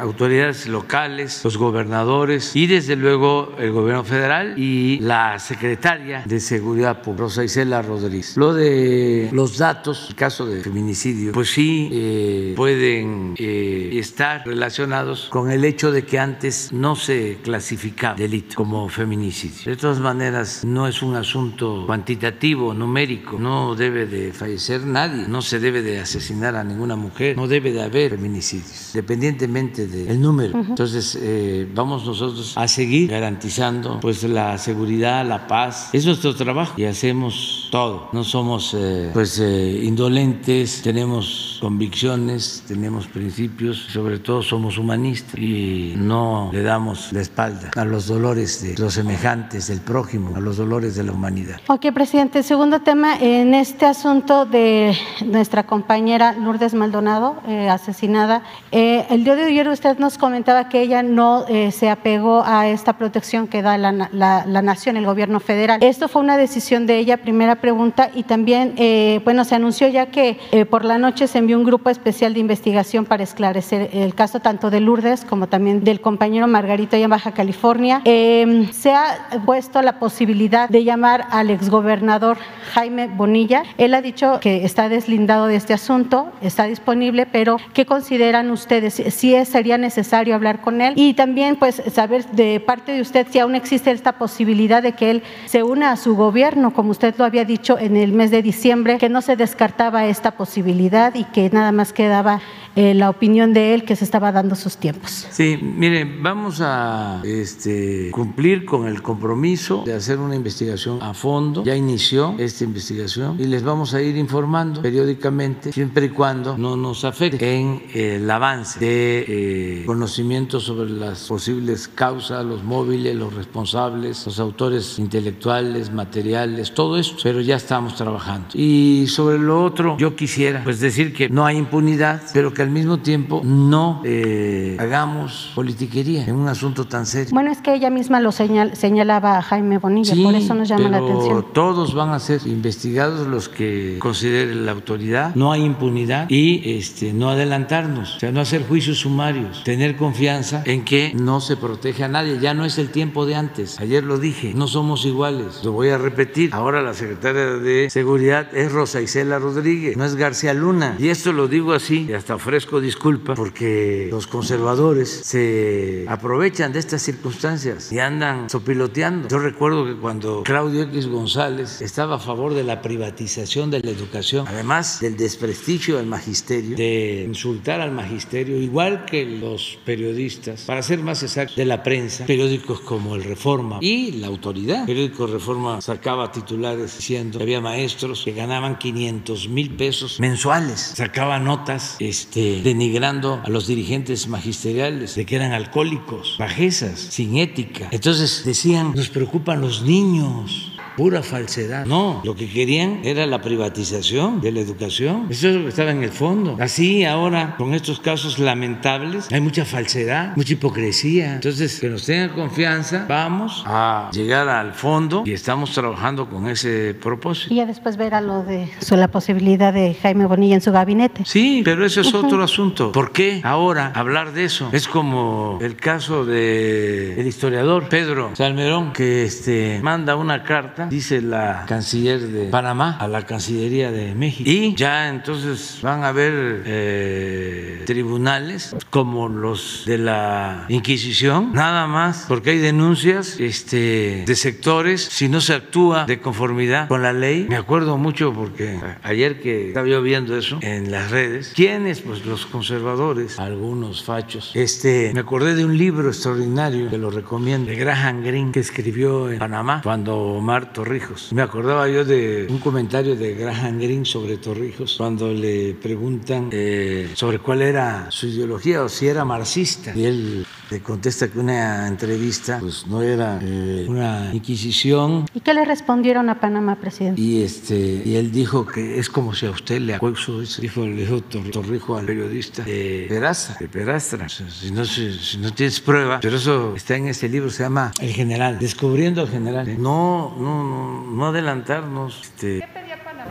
[0.00, 7.02] autoridades locales, los gobernadores y desde luego el gobierno federal y la secretaria de Seguridad
[7.02, 8.36] Pública, Rosa Isela Rodríguez.
[8.36, 15.28] Lo de los datos, el caso de feminicidio, pues sí eh, pueden eh, estar relacionados
[15.30, 19.70] con el hecho de que antes no se clasificaba delito como feminicidio.
[19.70, 25.42] De todas maneras, no es un asunto cuantitativo, numérico, no debe de fallecer nadie, no
[25.42, 30.58] se debe de asesinar a ninguna mujer, no debe de haber feminicidios, dependientemente del número.
[30.58, 36.74] Entonces, eh, vamos nosotros a seguir garantizando pues la seguridad, la paz, es nuestro trabajo
[36.76, 38.08] y hacemos todo.
[38.12, 45.94] No somos eh, pues eh, indolentes, tenemos convicciones, tenemos principios, sobre todo somos humanistas y
[45.96, 50.58] no le damos la espalda a los dolores de los semejantes, del prójimo, a los
[50.58, 51.60] dolores de la humanidad.
[51.68, 52.42] Ok, presidente.
[52.42, 59.44] Segundo tema, en este asunto de nuestra compañera Lourdes Maldonado, eh, asesinada, el día de
[59.44, 63.92] ayer usted nos comentaba que ella no se apegó a esta protección que da la,
[64.12, 68.74] la nación, el gobierno federal esto fue una decisión de ella, primera pregunta, y también,
[68.76, 72.34] eh, bueno, se anunció ya que eh, por la noche se envió un grupo especial
[72.34, 77.04] de investigación para esclarecer el caso tanto de Lourdes como también del compañero Margarito allá
[77.04, 78.02] en Baja California.
[78.04, 82.38] Em, se ha puesto la posibilidad de llamar al exgobernador
[82.72, 83.64] Jaime Bonilla.
[83.78, 88.94] Él ha dicho que está deslindado de este asunto, está disponible, pero ¿qué consideran ustedes?
[88.94, 93.38] Si sería necesario hablar con él y también pues saber de parte de usted si
[93.38, 95.22] aún existe esta posibilidad de que él
[95.52, 98.96] se una a su gobierno, como usted lo había dicho en el mes de diciembre,
[98.96, 102.40] que no se descartaba esta posibilidad y que nada más quedaba
[102.74, 105.26] eh, la opinión de él que se estaba dando sus tiempos.
[105.30, 111.64] Sí, miren, vamos a este, cumplir con el compromiso de hacer una investigación a fondo.
[111.64, 116.76] Ya inició esta investigación y les vamos a ir informando periódicamente, siempre y cuando no
[116.76, 123.34] nos afecte en el avance de eh, conocimiento sobre las posibles causas, los móviles, los
[123.34, 128.48] responsables, los autores intelectuales, materiales, todo esto, pero ya estamos trabajando.
[128.54, 132.70] Y sobre lo otro, yo quisiera pues decir que no hay impunidad, pero que al
[132.70, 137.30] mismo tiempo no eh, hagamos politiquería en un asunto tan serio.
[137.32, 140.98] Bueno, es que ella misma lo señalaba a Jaime Bonilla, por eso nos llama la
[140.98, 141.46] atención.
[141.52, 147.12] Todos van a ser investigados los que considere la autoridad, no hay impunidad y este,
[147.12, 152.04] no adelantarnos, o sea, no hacer juicios sumarios, tener confianza en que no se protege
[152.04, 155.62] a nadie, ya no es el tiempo de antes, ayer lo dije, no somos iguales,
[155.64, 160.14] lo voy a repetir, ahora la secretaria de Seguridad es Rosa Isela Rodríguez, no es
[160.14, 166.04] García Luna, y esto lo digo así, y hasta ofrezco disculpas porque los conservadores se
[166.06, 169.28] aprovechan de estas circunstancias y andan sopiloteando.
[169.28, 173.90] Yo recuerdo que cuando Claudio X González estaba a favor de la privatización de la
[173.90, 180.82] educación, además del desprestigio del magisterio, de insultar al magisterio, igual que los periodistas, para
[180.82, 184.80] ser más exacto, de la prensa, periódicos como el Reforma y la autoridad.
[184.80, 190.92] El periódico Reforma sacaba titulares diciendo que había maestros que ganaban 500 mil pesos mensuales,
[190.96, 197.88] sacaba notas este, denigrando a los dirigentes magisteriales de que eran alcohólicos, bajezas, sin ética.
[197.90, 201.86] Entonces decían, nos preocupan los niños pura falsedad.
[201.86, 205.26] No, lo que querían era la privatización de la educación.
[205.30, 206.56] Eso es lo que estaba en el fondo.
[206.60, 211.34] Así ahora, con estos casos lamentables, hay mucha falsedad, mucha hipocresía.
[211.34, 216.94] Entonces, que nos tengan confianza, vamos a llegar al fondo y estamos trabajando con ese
[216.94, 217.52] propósito.
[217.52, 221.24] Y ya después ver a lo de la posibilidad de Jaime Bonilla en su gabinete.
[221.24, 222.92] Sí, pero eso es otro asunto.
[222.92, 224.68] ¿Por qué ahora hablar de eso?
[224.72, 231.20] Es como el caso de el historiador Pedro Salmerón que este manda una carta, dice
[231.20, 236.62] la canciller de Panamá a la Cancillería de México y ya entonces van a haber
[236.66, 245.02] eh, tribunales como los de la Inquisición, nada más porque hay denuncias este, de sectores
[245.02, 247.46] si no se actúa de conformidad con la ley.
[247.48, 252.00] Me acuerdo mucho porque ayer que estaba yo viendo eso en las redes, ¿quiénes?
[252.00, 254.52] Pues los conservadores, algunos fachos.
[254.54, 259.30] Este, me acordé de un libro extraordinario que lo recomiendo, de Graham Greene, que escribió
[259.30, 261.32] en Panamá cuando Omar Torrijos.
[261.32, 267.10] Me acordaba yo de un comentario de Graham Greene sobre Torrijos cuando le preguntan eh,
[267.14, 269.92] sobre cuál era su ideología o si era marxista.
[269.94, 275.26] Y él le contesta que una entrevista pues no era eh, una inquisición.
[275.34, 277.20] ¿Y qué le respondieron a Panamá, presidente?
[277.20, 281.02] Y este y él dijo que es como si a usted le acuso, dijo, le
[281.02, 284.28] dijo Torrijo al periodista de Peraza, de Perastra.
[284.28, 288.12] si, no, si, no tienes prueba, pero eso está en ese libro, se llama El
[288.12, 289.66] General, Descubriendo al General.
[289.80, 292.22] No, no, no, no adelantarnos.
[292.22, 292.64] Este,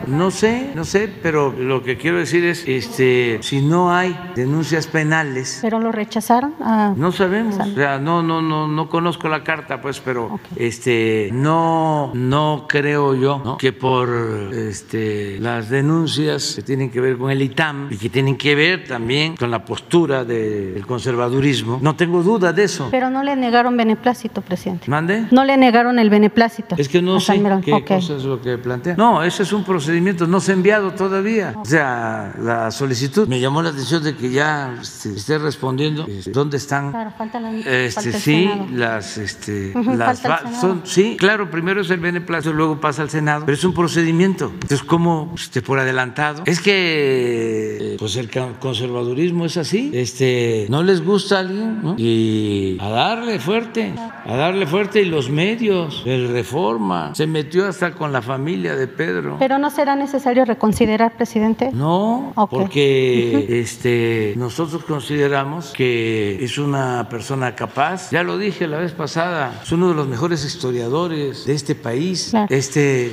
[0.06, 4.86] no sé, no sé, pero lo que quiero decir es, este, si no hay denuncias
[4.86, 5.58] penales.
[5.62, 6.54] ¿Pero lo rechazaron?
[6.60, 11.30] Ah, no sabemos, o sea, no, no, no, no conozco la carta, pues, pero este,
[11.32, 14.08] no, no creo yo que por
[14.52, 18.84] este, las denuncias que tienen que ver con el ITAM y que tienen que ver
[18.84, 22.88] también con la postura del conservadurismo, no tengo duda de eso.
[22.90, 24.90] Pero no le negaron beneplácito, presidente.
[24.90, 25.26] ¿Mande?
[25.30, 26.76] No le negaron el beneplácito.
[26.78, 28.96] Es que no sé qué cosa es lo que plantea.
[28.96, 31.54] No, ese es un proceso procedimiento no se ha enviado todavía.
[31.56, 36.30] O sea, la solicitud me llamó la atención de que ya este, esté respondiendo este,
[36.30, 36.92] dónde están.
[36.92, 40.22] Claro, falta la, este, sí, las, este, las
[40.60, 44.50] son, sí, claro, primero es el beneplácito, luego pasa al Senado, pero es un procedimiento.
[44.52, 46.44] Entonces, ¿cómo este, por adelantado?
[46.46, 48.30] Es que pues el
[48.60, 49.90] conservadurismo es así.
[49.92, 51.96] Este, no les gusta a alguien, ¿no?
[51.98, 57.92] Y a darle fuerte, a darle fuerte y los medios, el Reforma, se metió hasta
[57.92, 59.38] con la familia de Pedro.
[59.40, 61.70] Pero no será necesario reconsiderar, presidente?
[61.72, 68.10] No, porque este, nosotros consideramos que es una persona capaz.
[68.10, 72.32] Ya lo dije la vez pasada, es uno de los mejores historiadores de este país.
[72.48, 73.12] Este,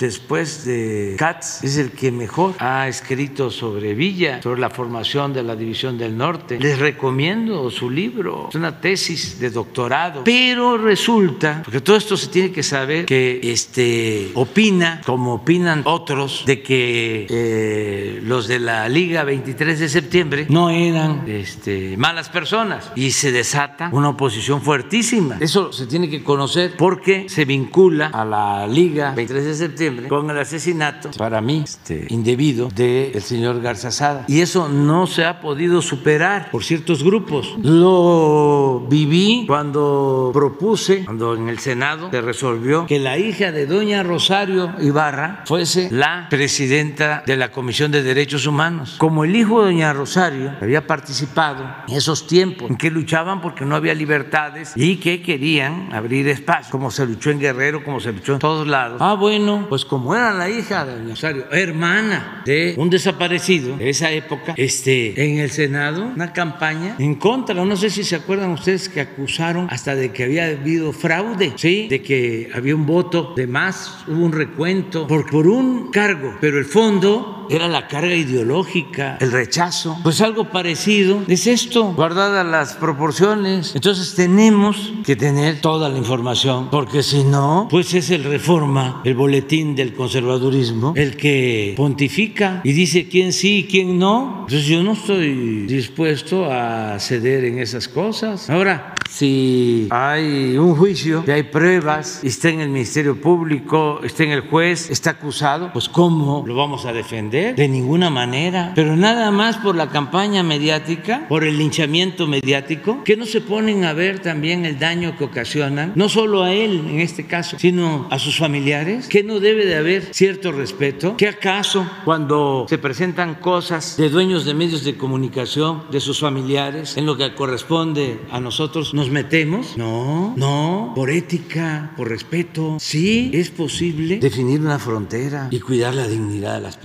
[0.00, 5.42] después de Katz, es el que mejor ha escrito sobre Villa, sobre la formación de
[5.42, 6.58] la División del Norte.
[6.58, 10.24] Les recomiendo su libro, es una tesis de doctorado.
[10.24, 16.44] Pero resulta, porque todo esto se tiene que saber, que este, opina como opinan otros
[16.46, 22.92] de que eh, los de la Liga 23 de septiembre no eran este, malas personas
[22.94, 25.38] y se desata una oposición fuertísima.
[25.40, 30.28] Eso se tiene que conocer porque se vincula a la Liga 23 de septiembre con
[30.30, 34.24] el asesinato, para mí, este, indebido del señor Garza Sada.
[34.28, 37.54] Y eso no se ha podido superar por ciertos grupos.
[37.62, 44.02] Lo viví cuando propuse, cuando en el Senado se resolvió que la hija de doña
[44.02, 48.96] Rosario Ibarra fuese la presidenta de la Comisión de Derechos Humanos.
[48.98, 53.64] Como el hijo de doña Rosario había participado en esos tiempos en que luchaban porque
[53.64, 58.12] no había libertades y que querían abrir espacio, como se luchó en Guerrero, como se
[58.12, 58.98] luchó en todos lados.
[59.00, 63.90] Ah, bueno, pues como era la hija de doña Rosario, hermana de un desaparecido de
[63.90, 68.50] esa época, este, en el Senado, una campaña en contra, no sé si se acuerdan
[68.50, 71.88] ustedes que acusaron hasta de que había habido fraude, ¿sí?
[71.88, 76.58] De que había un voto de más, hubo un recuento por, por un cargo, pero
[76.58, 79.98] el fondo era la carga ideológica, el rechazo.
[80.02, 83.74] Pues algo parecido es esto, guardadas las proporciones.
[83.74, 89.14] Entonces tenemos que tener toda la información, porque si no, pues es el reforma, el
[89.14, 94.44] boletín del conservadurismo, el que pontifica y dice quién sí y quién no.
[94.46, 98.48] Entonces yo no estoy dispuesto a ceder en esas cosas.
[98.50, 104.32] Ahora, si hay un juicio, si hay pruebas, está en el Ministerio Público, está en
[104.32, 107.35] el juez, está acusado, pues ¿cómo lo vamos a defender?
[107.36, 113.02] Responder de ninguna manera, pero nada más por la campaña mediática, por el linchamiento mediático,
[113.04, 116.86] que no se ponen a ver también el daño que ocasionan, no solo a él
[116.88, 121.28] en este caso, sino a sus familiares, que no debe de haber cierto respeto, que
[121.28, 127.06] acaso cuando se presentan cosas de dueños de medios de comunicación, de sus familiares, en
[127.06, 129.76] lo que corresponde a nosotros, nos metemos.
[129.76, 132.76] No, no, por ética, por respeto.
[132.80, 136.76] Sí, es posible definir una frontera y cuidar la dignidad de las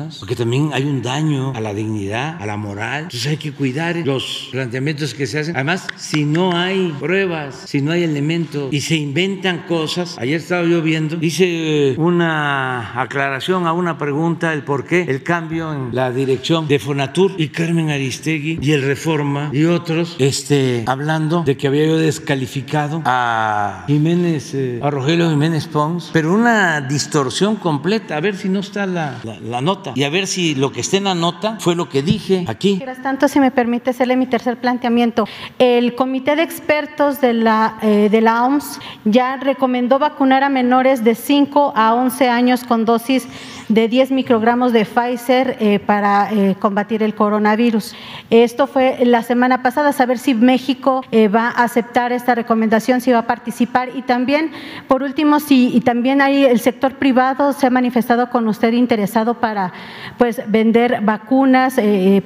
[0.00, 3.04] personas, porque también hay un daño a la dignidad, a la moral.
[3.04, 5.56] Entonces hay que cuidar los planteamientos que se hacen.
[5.56, 10.64] Además, si no hay pruebas, si no hay elementos y se inventan cosas, ayer estaba
[10.64, 16.10] yo viendo, hice una aclaración a una pregunta, el por qué el cambio en la
[16.10, 21.66] dirección de Fonatur y Carmen Aristegui y el Reforma y otros, este, hablando de que
[21.66, 28.20] había yo descalificado a Jiménez, eh, a Rogelio Jiménez Pons, pero una distorsión completa, a
[28.20, 31.04] ver si no está la, la, nota y a ver si lo que está en
[31.04, 32.76] la nota fue lo que dije aquí.
[32.76, 35.26] Mientras tanto, si me permite hacerle mi tercer planteamiento,
[35.58, 41.04] el comité de expertos de la, eh, de la OMS ya recomendó vacunar a menores
[41.04, 43.26] de 5 a 11 años con dosis
[43.70, 47.94] de 10 microgramos de Pfizer eh, para eh, combatir el coronavirus.
[48.28, 53.12] Esto fue la semana pasada, saber si México eh, va a aceptar esta recomendación, si
[53.12, 54.50] va a participar y también,
[54.88, 59.34] por último, si y también hay el sector privado se ha manifestado con usted interesado
[59.34, 59.72] para
[60.18, 61.76] pues vender vacunas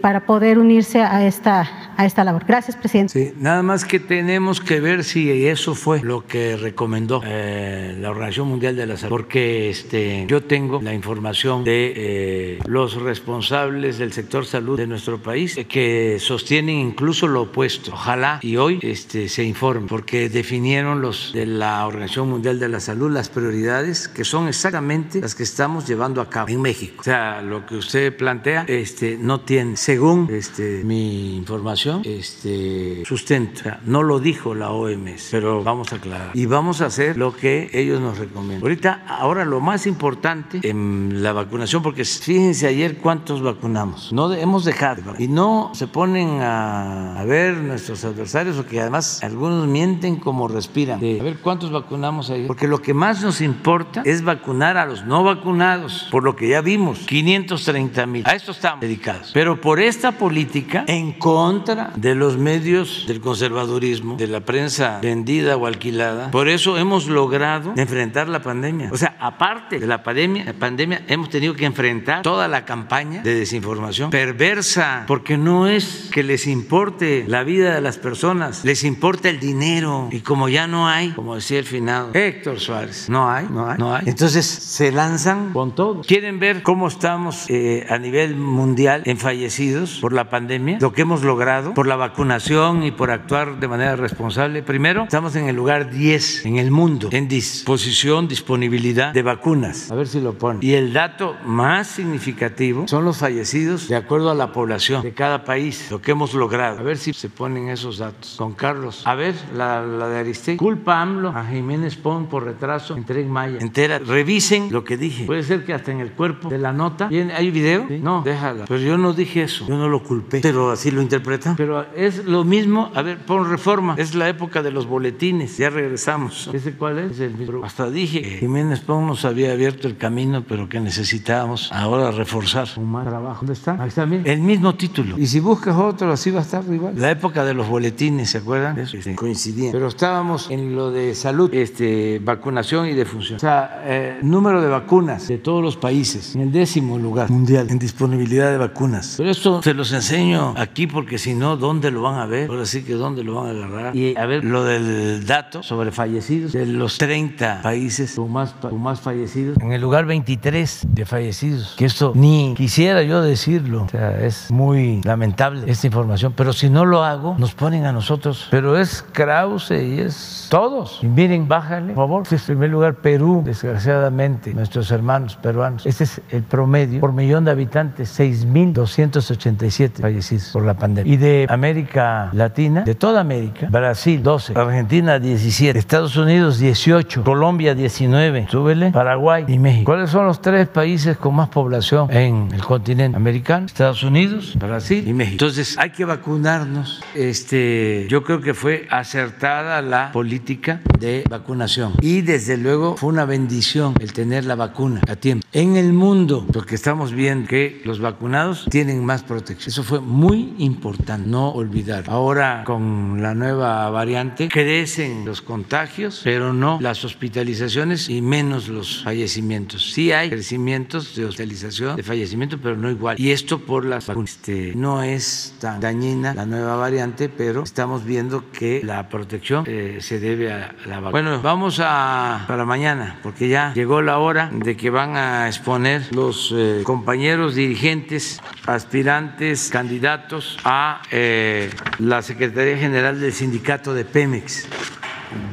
[0.01, 2.45] para poder unirse a esta a esta labor.
[2.47, 3.13] Gracias, presidente.
[3.13, 8.49] Sí, nada más que tenemos que ver si eso fue lo que recomendó la Organización
[8.49, 11.34] Mundial de la Salud, porque este, yo tengo la información
[11.65, 17.43] de eh, los responsables del sector salud de nuestro país eh, que sostienen incluso lo
[17.43, 17.93] opuesto.
[17.93, 22.79] Ojalá y hoy este, se informe, porque definieron los de la Organización Mundial de la
[22.79, 26.97] Salud las prioridades que son exactamente las que estamos llevando a cabo en México.
[27.01, 33.61] O sea, lo que usted plantea este, no tiene, según este, mi información, este, sustento.
[33.61, 36.31] O sea, no lo dijo la OMS, pero vamos a aclarar.
[36.35, 38.63] Y vamos a hacer lo que ellos nos recomiendan.
[38.63, 44.13] Ahorita, ahora lo más importante en la vacunación, porque fíjense ayer cuántos vacunamos.
[44.13, 50.17] No hemos dejado y no se ponen a, ver nuestros adversarios, porque además algunos mienten
[50.17, 50.99] como respiran.
[50.99, 55.07] a ver cuántos vacunamos ayer, porque lo que más nos importa es vacunar a los
[55.07, 58.27] no vacunados, por lo que ya vimos, 530 mil.
[58.27, 59.31] A esto estamos dedicados.
[59.33, 65.57] Pero por esta política en contra de los medios del conservadurismo, de la prensa vendida
[65.57, 68.91] o alquilada, por eso hemos logrado enfrentar la pandemia.
[68.93, 73.23] O sea, aparte de la pandemia, la pandemia hemos tenido que enfrentar toda la campaña
[73.23, 78.85] de desinformación perversa, porque no es que les importe la vida de las personas, les
[78.85, 80.09] importa el dinero.
[80.11, 83.79] Y como ya no hay, como decía el finado Héctor Suárez, no hay, no hay,
[83.79, 84.05] no hay.
[84.07, 86.03] Entonces se lanzan con todo.
[86.03, 90.79] ¿Quieren ver cómo estamos eh, a nivel mundial en fallecidos por la pandemia?
[90.81, 94.63] Lo que hemos logrado por la vacunación y por actuar de manera responsable.
[94.63, 99.91] Primero, estamos en el lugar 10 en el mundo en disposición, disponibilidad de vacunas.
[99.91, 100.63] A ver si lo ponen.
[100.63, 105.45] Y el dato más significativo son los fallecidos de acuerdo a la población de cada
[105.45, 106.79] país, lo que hemos logrado.
[106.79, 108.37] A ver si se ponen esos datos.
[108.39, 109.03] Con Carlos.
[109.05, 110.57] A ver, la, de Aristegui.
[110.57, 113.59] Culpa AMLO a Jiménez Pon por retraso en Maya.
[113.61, 113.99] Entera.
[113.99, 115.25] Revisen lo que dije.
[115.25, 117.09] Puede ser que hasta en el cuerpo de la nota.
[117.09, 117.87] ¿Hay video?
[118.01, 118.65] No, déjala.
[118.67, 119.67] Pero yo no dije eso.
[119.67, 120.41] Yo no lo culpé.
[120.41, 121.57] Pero así lo interpretan.
[121.57, 122.93] Pero es lo mismo.
[122.95, 123.97] A ver, pon reforma.
[123.99, 125.57] Es la época de los boletines.
[125.59, 126.49] Ya regresamos.
[126.53, 127.19] ¿Ese cuál es?
[127.19, 127.35] es el.
[127.65, 132.69] Hasta dije que Jiménez Pon nos había abierto el camino, pero que necesitábamos ahora reforzar
[132.77, 133.41] un más trabajo.
[133.41, 133.77] ¿Dónde está?
[133.81, 135.19] Ahí está, El mismo título.
[135.19, 136.95] Y si buscas otro, así va a estar igual.
[136.97, 138.79] La época de los boletines, ¿se acuerdan?
[138.79, 139.73] Eso este, coincidían.
[139.73, 143.37] Pero estábamos en lo de salud, este, vacunación y defunción.
[143.37, 147.67] O sea, eh, número de vacunas de todos los países, en el décimo lugar mundial
[147.71, 149.15] en disponibilidad de vacunas.
[149.17, 152.51] Pero esto se los enseño aquí porque si no, ¿dónde lo van a ver?
[152.51, 153.97] Ahora sí que ¿dónde lo van a agarrar?
[153.97, 158.81] Y a ver, lo del dato sobre fallecidos de los 30 países con más, con
[158.81, 159.59] más fallecidos.
[159.61, 161.75] En el lugar 23 de fallecidos.
[161.77, 163.85] Que esto ni quisiera yo decirlo.
[163.85, 166.33] O sea, es muy lamentable esta información.
[166.37, 168.49] Pero si no lo hago, nos ponen a nosotros.
[168.51, 171.01] Pero es Krause y es todos.
[171.03, 172.25] Y miren, bájale, por favor.
[172.31, 175.87] En primer lugar, Perú, desgraciadamente, nuestros hermanos peruanos.
[175.87, 181.13] Este es el promedio por millón de habitantes, 6.287 fallecidos por la pandemia.
[181.13, 187.75] Y de América Latina, de toda América, Brasil 12, Argentina 17, Estados Unidos 18, Colombia
[187.75, 189.93] 19, súbele, Paraguay y México.
[189.93, 194.57] ¿Cuáles son los tres tres países con más población en el continente americano, Estados Unidos,
[194.59, 195.33] Brasil y México.
[195.33, 197.03] Entonces hay que vacunarnos.
[197.15, 200.81] Este, yo creo que fue acertada la política
[201.29, 205.47] vacunación y desde luego fue una bendición el tener la vacuna a tiempo.
[205.53, 209.69] En el mundo, porque estamos viendo que los vacunados tienen más protección.
[209.69, 212.05] Eso fue muy importante, no olvidar.
[212.09, 219.03] Ahora con la nueva variante crecen los contagios, pero no las hospitalizaciones y menos los
[219.03, 219.93] fallecimientos.
[219.93, 223.19] Sí hay crecimientos de hospitalización, de fallecimiento, pero no igual.
[223.19, 224.31] Y esto por las vacunas.
[224.31, 229.99] Este, no es tan dañina la nueva variante, pero estamos viendo que la protección eh,
[230.01, 234.77] se debe a la Bueno, vamos a para mañana, porque ya llegó la hora de
[234.77, 243.21] que van a exponer los eh, compañeros dirigentes, aspirantes, candidatos a eh, la Secretaría General
[243.21, 244.69] del Sindicato de Pemex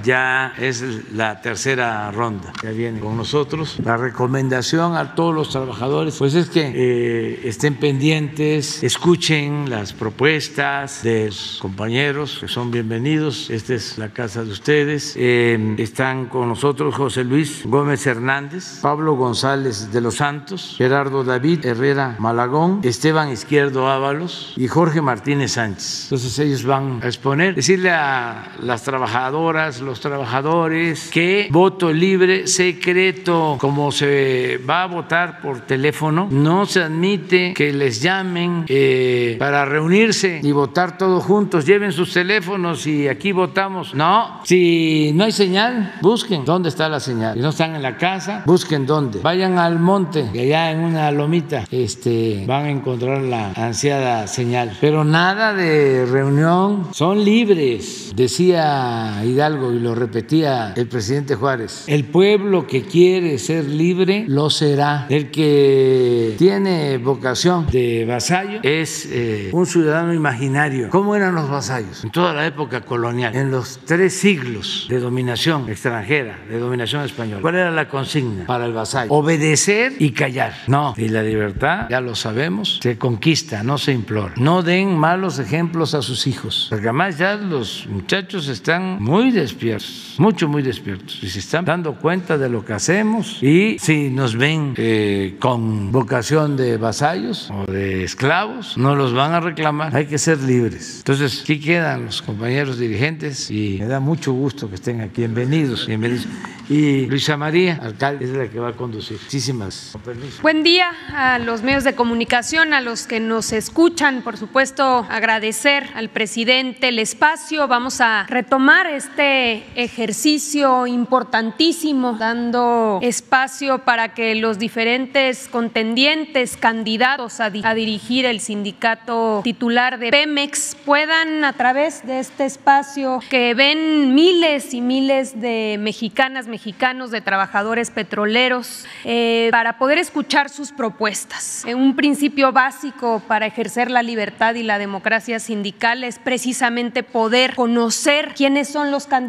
[0.03, 3.77] ya es la tercera ronda, ya viene con nosotros.
[3.83, 11.03] La recomendación a todos los trabajadores, pues es que eh, estén pendientes, escuchen las propuestas
[11.03, 13.49] de los compañeros, que son bienvenidos.
[13.49, 15.15] Esta es la casa de ustedes.
[15.17, 21.65] Eh, están con nosotros José Luis Gómez Hernández, Pablo González de los Santos, Gerardo David
[21.65, 26.03] Herrera Malagón, Esteban Izquierdo Ábalos y Jorge Martínez Sánchez.
[26.05, 33.57] Entonces ellos van a exponer, decirle a las trabajadoras, los trabajadores, que voto libre secreto,
[33.59, 39.65] como se va a votar por teléfono, no se admite que les llamen eh, para
[39.65, 43.93] reunirse y votar todos juntos, lleven sus teléfonos y aquí votamos.
[43.93, 47.35] No, si no hay señal, busquen dónde está la señal.
[47.35, 49.19] Si no están en la casa, busquen dónde.
[49.19, 54.77] Vayan al monte, que allá en una lomita este, van a encontrar la ansiada señal.
[54.81, 62.05] Pero nada de reunión, son libres, decía Hidalgo y lo repetía el presidente Juárez, el
[62.05, 65.05] pueblo que quiere ser libre lo será.
[65.09, 70.89] El que tiene vocación de vasallo es eh, un ciudadano imaginario.
[70.89, 72.03] ¿Cómo eran los vasallos?
[72.03, 77.41] En toda la época colonial, en los tres siglos de dominación extranjera, de dominación española.
[77.41, 79.11] ¿Cuál era la consigna para el vasallo?
[79.11, 80.53] Obedecer y callar.
[80.67, 84.33] No, y la libertad, ya lo sabemos, se conquista, no se implora.
[84.37, 90.15] No den malos ejemplos a sus hijos, porque además ya los muchachos están muy despiertos,
[90.17, 94.35] mucho, muy despiertos, y se están dando cuenta de lo que hacemos y si nos
[94.35, 100.05] ven eh, con vocación de vasallos o de esclavos, no los van a reclamar, hay
[100.05, 100.97] que ser libres.
[100.99, 105.21] Entonces, aquí quedan los compañeros dirigentes y me da mucho gusto que estén aquí.
[105.21, 106.27] Bienvenidos, bienvenidos.
[106.69, 109.19] Y Luisa María, alcalde, es la que va a conducir.
[109.21, 109.89] Muchísimas.
[109.91, 110.41] Con permiso.
[110.41, 114.21] Buen día a los medios de comunicación, a los que nos escuchan.
[114.21, 117.67] Por supuesto, agradecer al presidente el espacio.
[117.67, 119.30] Vamos a retomar este
[119.75, 128.39] ejercicio importantísimo, dando espacio para que los diferentes contendientes, candidatos a, di- a dirigir el
[128.39, 135.39] sindicato titular de Pemex puedan a través de este espacio que ven miles y miles
[135.39, 141.63] de mexicanas, mexicanos, de trabajadores petroleros, eh, para poder escuchar sus propuestas.
[141.65, 147.55] Eh, Un principio básico para ejercer la libertad y la democracia sindical es precisamente poder
[147.55, 149.20] conocer quiénes son los candidatos,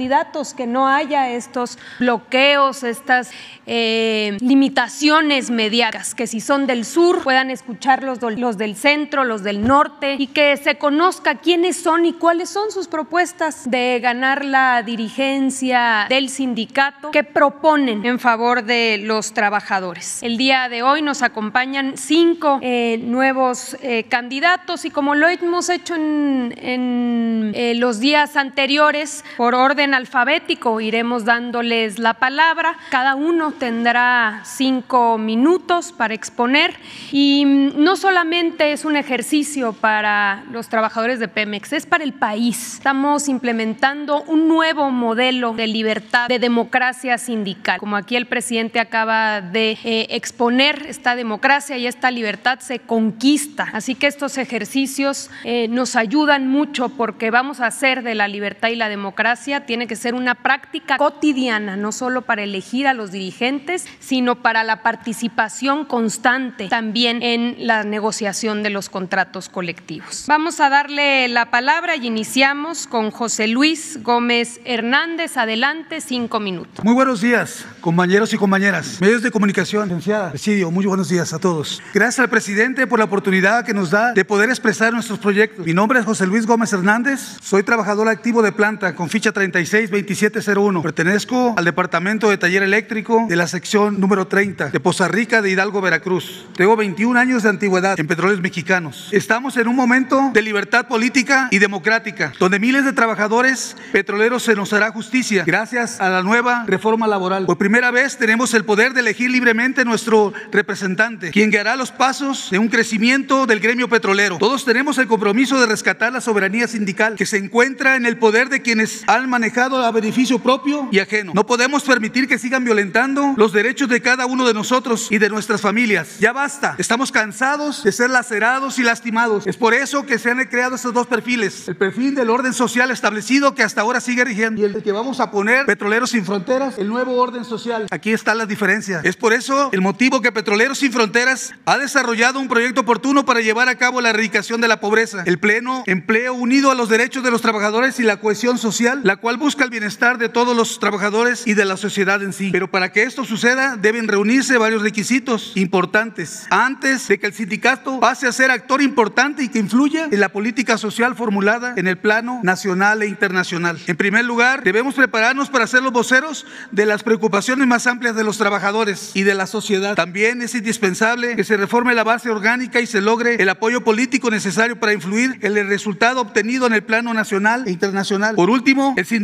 [0.57, 3.31] que no haya estos bloqueos, estas
[3.67, 9.43] eh, limitaciones mediáticas, que si son del sur puedan escuchar los, los del centro, los
[9.43, 14.45] del norte y que se conozca quiénes son y cuáles son sus propuestas de ganar
[14.45, 20.23] la dirigencia del sindicato que proponen en favor de los trabajadores.
[20.23, 25.69] El día de hoy nos acompañan cinco eh, nuevos eh, candidatos y como lo hemos
[25.69, 32.77] hecho en, los días anteriores, por orden alfabético iremos dándoles la palabra.
[32.91, 36.75] Cada uno tendrá cinco minutos para exponer
[37.11, 42.75] y no solamente es un ejercicio para los trabajadores de Pemex, es para el país.
[42.75, 47.81] Estamos implementando un nuevo modelo de libertad, de democracia sindical.
[47.81, 53.69] Como aquí el presidente acaba de eh, exponer, esta democracia y esta libertad se conquista.
[53.73, 58.69] Así que estos ejercicios eh, nos ayudan mucho porque vamos a hacer de la libertad
[58.69, 63.11] y la democracia, tiene que ser una práctica cotidiana, no solo para elegir a los
[63.11, 70.27] dirigentes, sino para la participación constante también en la negociación de los contratos colectivos.
[70.29, 75.39] Vamos a darle la palabra y iniciamos con José Luis Gómez Hernández.
[75.39, 76.85] Adelante, cinco minutos.
[76.85, 81.39] Muy buenos días, compañeros y compañeras, medios de comunicación, licenciada, presidio, muy buenos días a
[81.39, 81.81] todos.
[81.95, 85.65] Gracias al presidente por la oportunidad que nos da de poder expresar nuestros proyectos.
[85.65, 89.33] Mi nombre es José Luis Gómez Hernández, soy trabajador activo de planta con ficha
[89.65, 90.83] 362701.
[90.83, 95.51] Pertenezco al departamento de taller eléctrico de la sección número 30 de Poza Rica de
[95.51, 96.47] Hidalgo, Veracruz.
[96.57, 99.09] Tengo 21 años de antigüedad en petróleos mexicanos.
[99.13, 104.55] Estamos en un momento de libertad política y democrática, donde miles de trabajadores petroleros se
[104.55, 107.47] nos hará justicia gracias a la nueva reforma laboral.
[107.47, 112.49] Por primera vez tenemos el poder de elegir libremente nuestro representante, quien guiará los pasos
[112.51, 114.39] de un crecimiento del gremio petrolero.
[114.39, 118.49] Todos tenemos el compromiso de rescatar la soberanía sindical que se encuentra en el poder
[118.49, 121.33] de quienes han manejado a beneficio propio y ajeno.
[121.35, 125.29] No podemos permitir que sigan violentando los derechos de cada uno de nosotros y de
[125.29, 126.19] nuestras familias.
[126.19, 129.47] Ya basta, estamos cansados de ser lacerados y lastimados.
[129.47, 131.69] Es por eso que se han creado estos dos perfiles.
[131.69, 135.21] El perfil del orden social establecido que hasta ahora sigue rigiendo y el que vamos
[135.21, 137.87] a poner Petroleros sin Fronteras el nuevo orden social.
[137.91, 139.01] Aquí está la diferencia.
[139.05, 143.41] Es por eso el motivo que Petroleros Sin Fronteras ha desarrollado un proyecto oportuno para
[143.41, 147.23] llevar a cabo la erradicación de la pobreza, el pleno empleo unido a los derechos
[147.23, 150.79] de los trabajadores y la cohesión social, la cual busca el bienestar de todos los
[150.79, 152.51] trabajadores y de la sociedad en sí.
[152.53, 158.01] Pero para que esto suceda deben reunirse varios requisitos importantes antes de que el sindicato
[158.01, 161.99] pase a ser actor importante y que influya en la política social formulada en el
[161.99, 163.79] plano nacional e internacional.
[163.87, 168.25] En primer lugar, debemos prepararnos para ser los voceros de las preocupaciones más amplias de
[168.25, 169.95] los trabajadores y de la sociedad.
[169.95, 174.31] También es indispensable que se reforme la base orgánica y se logre el apoyo político
[174.31, 178.35] necesario para influir en el resultado obtenido en el plano nacional e internacional.
[178.35, 179.22] Por último, el sindicato